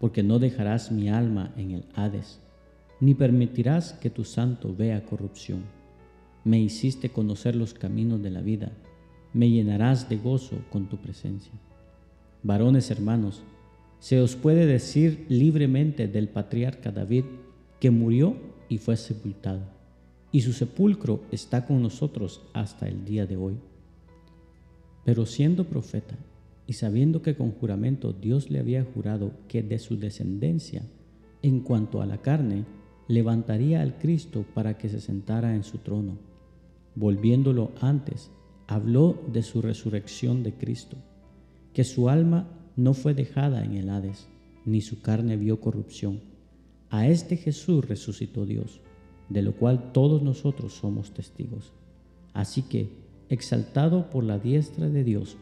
porque 0.00 0.22
no 0.22 0.38
dejarás 0.40 0.90
mi 0.90 1.08
alma 1.08 1.52
en 1.56 1.70
el 1.72 1.84
Hades 1.94 2.40
ni 3.00 3.14
permitirás 3.14 3.94
que 3.94 4.10
tu 4.10 4.24
santo 4.24 4.74
vea 4.76 5.04
corrupción. 5.04 5.62
Me 6.44 6.60
hiciste 6.60 7.10
conocer 7.10 7.56
los 7.56 7.74
caminos 7.74 8.22
de 8.22 8.30
la 8.30 8.42
vida, 8.42 8.72
me 9.32 9.50
llenarás 9.50 10.08
de 10.08 10.18
gozo 10.18 10.56
con 10.70 10.88
tu 10.88 10.98
presencia. 10.98 11.52
Varones 12.42 12.90
hermanos, 12.90 13.42
se 13.98 14.20
os 14.20 14.36
puede 14.36 14.66
decir 14.66 15.26
libremente 15.28 16.08
del 16.08 16.28
patriarca 16.28 16.90
David 16.90 17.24
que 17.78 17.90
murió 17.90 18.36
y 18.68 18.78
fue 18.78 18.96
sepultado, 18.96 19.62
y 20.30 20.42
su 20.42 20.52
sepulcro 20.52 21.22
está 21.32 21.66
con 21.66 21.82
nosotros 21.82 22.42
hasta 22.52 22.86
el 22.86 23.04
día 23.04 23.26
de 23.26 23.36
hoy. 23.36 23.56
Pero 25.04 25.26
siendo 25.26 25.64
profeta 25.64 26.16
y 26.70 26.74
sabiendo 26.74 27.20
que 27.20 27.34
con 27.34 27.50
juramento 27.50 28.12
Dios 28.12 28.48
le 28.48 28.60
había 28.60 28.84
jurado 28.84 29.32
que 29.48 29.60
de 29.60 29.80
su 29.80 29.96
descendencia, 29.96 30.84
en 31.42 31.62
cuanto 31.62 32.00
a 32.00 32.06
la 32.06 32.18
carne, 32.18 32.64
levantaría 33.08 33.82
al 33.82 33.98
Cristo 33.98 34.44
para 34.54 34.78
que 34.78 34.88
se 34.88 35.00
sentara 35.00 35.56
en 35.56 35.64
su 35.64 35.78
trono. 35.78 36.16
Volviéndolo 36.94 37.72
antes, 37.80 38.30
habló 38.68 39.20
de 39.32 39.42
su 39.42 39.60
resurrección 39.60 40.44
de 40.44 40.54
Cristo, 40.54 40.96
que 41.74 41.82
su 41.82 42.08
alma 42.08 42.48
no 42.76 42.94
fue 42.94 43.14
dejada 43.14 43.64
en 43.64 43.74
el 43.74 43.90
Hades, 43.90 44.28
ni 44.64 44.80
su 44.80 45.00
carne 45.00 45.36
vio 45.36 45.60
corrupción. 45.60 46.20
A 46.88 47.08
este 47.08 47.36
Jesús 47.36 47.84
resucitó 47.84 48.46
Dios, 48.46 48.80
de 49.28 49.42
lo 49.42 49.56
cual 49.56 49.90
todos 49.90 50.22
nosotros 50.22 50.74
somos 50.74 51.12
testigos. 51.14 51.72
Así 52.32 52.62
que, 52.62 52.90
exaltado 53.28 54.08
por 54.08 54.22
la 54.22 54.38
diestra 54.38 54.88
de 54.88 55.02
Dios, 55.02 55.36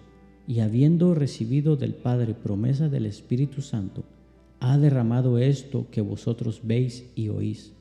y 0.48 0.60
habiendo 0.60 1.14
recibido 1.14 1.76
del 1.76 1.92
Padre 1.92 2.32
promesa 2.32 2.88
del 2.88 3.04
Espíritu 3.04 3.60
Santo, 3.60 4.02
ha 4.60 4.78
derramado 4.78 5.36
esto 5.36 5.86
que 5.90 6.00
vosotros 6.00 6.62
veis 6.64 7.04
y 7.14 7.28
oís. 7.28 7.74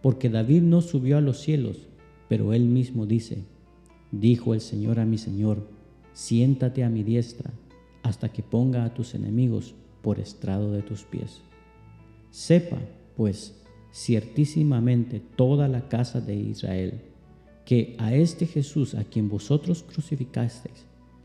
Porque 0.00 0.30
David 0.30 0.62
no 0.62 0.80
subió 0.80 1.18
a 1.18 1.20
los 1.20 1.40
cielos, 1.40 1.88
pero 2.28 2.52
él 2.52 2.66
mismo 2.66 3.04
dice, 3.04 3.38
dijo 4.12 4.54
el 4.54 4.60
Señor 4.60 5.00
a 5.00 5.04
mi 5.04 5.18
Señor, 5.18 5.66
siéntate 6.12 6.84
a 6.84 6.88
mi 6.88 7.02
diestra 7.02 7.50
hasta 8.04 8.28
que 8.28 8.44
ponga 8.44 8.84
a 8.84 8.94
tus 8.94 9.16
enemigos 9.16 9.74
por 10.00 10.20
estrado 10.20 10.70
de 10.70 10.82
tus 10.82 11.02
pies. 11.02 11.40
Sepa, 12.30 12.78
pues, 13.16 13.56
ciertísimamente 13.92 15.20
toda 15.34 15.66
la 15.66 15.88
casa 15.88 16.20
de 16.20 16.36
Israel, 16.36 17.00
que 17.64 17.96
a 17.98 18.14
este 18.14 18.46
Jesús 18.46 18.94
a 18.94 19.02
quien 19.02 19.28
vosotros 19.28 19.82
crucificasteis, 19.82 20.86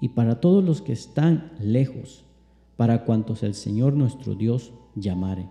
y 0.00 0.10
para 0.10 0.40
todos 0.40 0.62
los 0.62 0.82
que 0.82 0.92
están 0.92 1.52
lejos, 1.60 2.24
para 2.76 3.04
cuantos 3.04 3.42
el 3.42 3.54
Señor 3.54 3.94
nuestro 3.94 4.34
Dios 4.34 4.72
llamare 4.94 5.48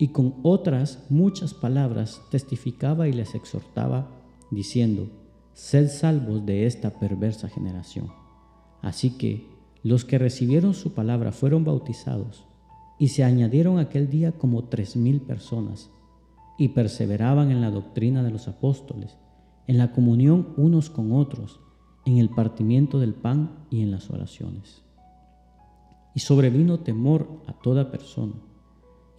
y 0.00 0.08
con 0.08 0.36
otras 0.42 1.04
muchas 1.10 1.52
palabras 1.52 2.22
testificaba 2.30 3.06
y 3.06 3.12
les 3.12 3.34
exhortaba, 3.34 4.08
diciendo, 4.50 5.10
Sed 5.52 5.88
salvos 5.90 6.46
de 6.46 6.64
esta 6.64 6.98
perversa 6.98 7.50
generación. 7.50 8.10
Así 8.80 9.18
que 9.18 9.46
los 9.82 10.06
que 10.06 10.16
recibieron 10.16 10.72
su 10.72 10.94
palabra 10.94 11.32
fueron 11.32 11.64
bautizados, 11.64 12.46
y 12.98 13.08
se 13.08 13.24
añadieron 13.24 13.78
aquel 13.78 14.08
día 14.08 14.32
como 14.32 14.64
tres 14.64 14.96
mil 14.96 15.20
personas, 15.20 15.90
y 16.56 16.68
perseveraban 16.68 17.50
en 17.50 17.60
la 17.60 17.70
doctrina 17.70 18.22
de 18.22 18.30
los 18.30 18.48
apóstoles, 18.48 19.18
en 19.66 19.76
la 19.76 19.92
comunión 19.92 20.54
unos 20.56 20.88
con 20.88 21.12
otros, 21.12 21.60
en 22.04 22.18
el 22.18 22.30
partimiento 22.30 22.98
del 22.98 23.14
pan 23.14 23.66
y 23.70 23.82
en 23.82 23.90
las 23.90 24.10
oraciones. 24.10 24.82
Y 26.14 26.20
sobrevino 26.20 26.80
temor 26.80 27.42
a 27.46 27.52
toda 27.52 27.90
persona 27.90 28.34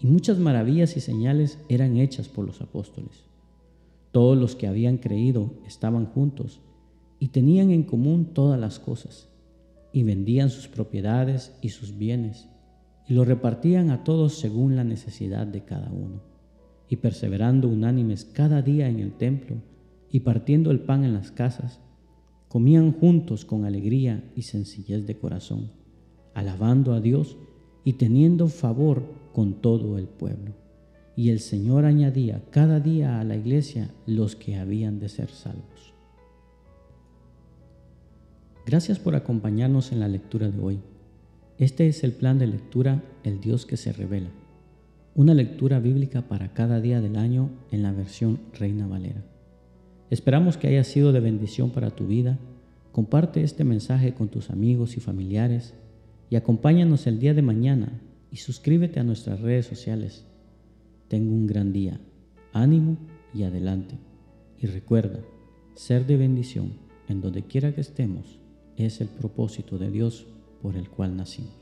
y 0.01 0.07
muchas 0.07 0.39
maravillas 0.39 0.97
y 0.97 0.99
señales 0.99 1.59
eran 1.69 1.97
hechas 1.97 2.27
por 2.27 2.45
los 2.45 2.61
apóstoles. 2.61 3.25
Todos 4.11 4.37
los 4.37 4.55
que 4.55 4.67
habían 4.67 4.97
creído 4.97 5.53
estaban 5.67 6.07
juntos 6.07 6.59
y 7.19 7.27
tenían 7.27 7.69
en 7.69 7.83
común 7.83 8.33
todas 8.33 8.59
las 8.59 8.79
cosas, 8.79 9.29
y 9.93 10.01
vendían 10.01 10.49
sus 10.49 10.67
propiedades 10.67 11.55
y 11.61 11.69
sus 11.69 11.97
bienes, 11.97 12.49
y 13.07 13.13
lo 13.13 13.25
repartían 13.25 13.91
a 13.91 14.03
todos 14.03 14.39
según 14.39 14.75
la 14.75 14.83
necesidad 14.83 15.45
de 15.45 15.63
cada 15.63 15.91
uno, 15.91 16.23
y 16.89 16.95
perseverando 16.95 17.67
unánimes 17.67 18.25
cada 18.25 18.63
día 18.63 18.89
en 18.89 18.99
el 18.99 19.13
templo, 19.13 19.57
y 20.09 20.21
partiendo 20.21 20.71
el 20.71 20.79
pan 20.79 21.03
en 21.03 21.13
las 21.13 21.29
casas, 21.31 21.79
comían 22.51 22.91
juntos 22.91 23.45
con 23.45 23.63
alegría 23.63 24.29
y 24.35 24.41
sencillez 24.41 25.07
de 25.07 25.17
corazón, 25.17 25.71
alabando 26.33 26.93
a 26.93 26.99
Dios 26.99 27.37
y 27.85 27.93
teniendo 27.93 28.49
favor 28.49 29.03
con 29.31 29.61
todo 29.61 29.97
el 29.97 30.07
pueblo. 30.07 30.51
Y 31.15 31.29
el 31.29 31.39
Señor 31.39 31.85
añadía 31.85 32.43
cada 32.51 32.81
día 32.81 33.21
a 33.21 33.23
la 33.23 33.37
iglesia 33.37 33.89
los 34.05 34.35
que 34.35 34.57
habían 34.57 34.99
de 34.99 35.07
ser 35.07 35.29
salvos. 35.29 35.93
Gracias 38.65 38.99
por 38.99 39.15
acompañarnos 39.15 39.93
en 39.93 40.01
la 40.01 40.09
lectura 40.09 40.49
de 40.49 40.59
hoy. 40.59 40.79
Este 41.57 41.87
es 41.87 42.03
el 42.03 42.11
plan 42.11 42.37
de 42.37 42.47
lectura 42.47 43.01
El 43.23 43.39
Dios 43.39 43.65
que 43.65 43.77
se 43.77 43.93
revela. 43.93 44.29
Una 45.15 45.33
lectura 45.33 45.79
bíblica 45.79 46.27
para 46.27 46.53
cada 46.53 46.81
día 46.81 46.99
del 46.99 47.15
año 47.15 47.49
en 47.71 47.81
la 47.81 47.93
versión 47.93 48.41
Reina 48.59 48.87
Valera. 48.87 49.30
Esperamos 50.11 50.57
que 50.57 50.67
haya 50.67 50.83
sido 50.83 51.13
de 51.13 51.21
bendición 51.21 51.69
para 51.71 51.89
tu 51.89 52.05
vida. 52.05 52.37
Comparte 52.91 53.43
este 53.43 53.63
mensaje 53.63 54.13
con 54.13 54.27
tus 54.27 54.49
amigos 54.49 54.97
y 54.97 54.99
familiares 54.99 55.73
y 56.29 56.35
acompáñanos 56.35 57.07
el 57.07 57.17
día 57.17 57.33
de 57.33 57.41
mañana 57.41 58.01
y 58.29 58.35
suscríbete 58.35 58.99
a 58.99 59.03
nuestras 59.03 59.39
redes 59.39 59.67
sociales. 59.67 60.25
Tengo 61.07 61.33
un 61.33 61.47
gran 61.47 61.71
día. 61.71 61.97
Ánimo 62.51 62.97
y 63.33 63.43
adelante. 63.43 63.95
Y 64.59 64.67
recuerda, 64.67 65.21
ser 65.75 66.05
de 66.05 66.17
bendición 66.17 66.73
en 67.07 67.21
donde 67.21 67.43
quiera 67.43 67.73
que 67.73 67.79
estemos 67.79 68.37
es 68.75 68.99
el 68.99 69.07
propósito 69.07 69.77
de 69.77 69.91
Dios 69.91 70.27
por 70.61 70.75
el 70.75 70.89
cual 70.89 71.15
nacimos. 71.15 71.60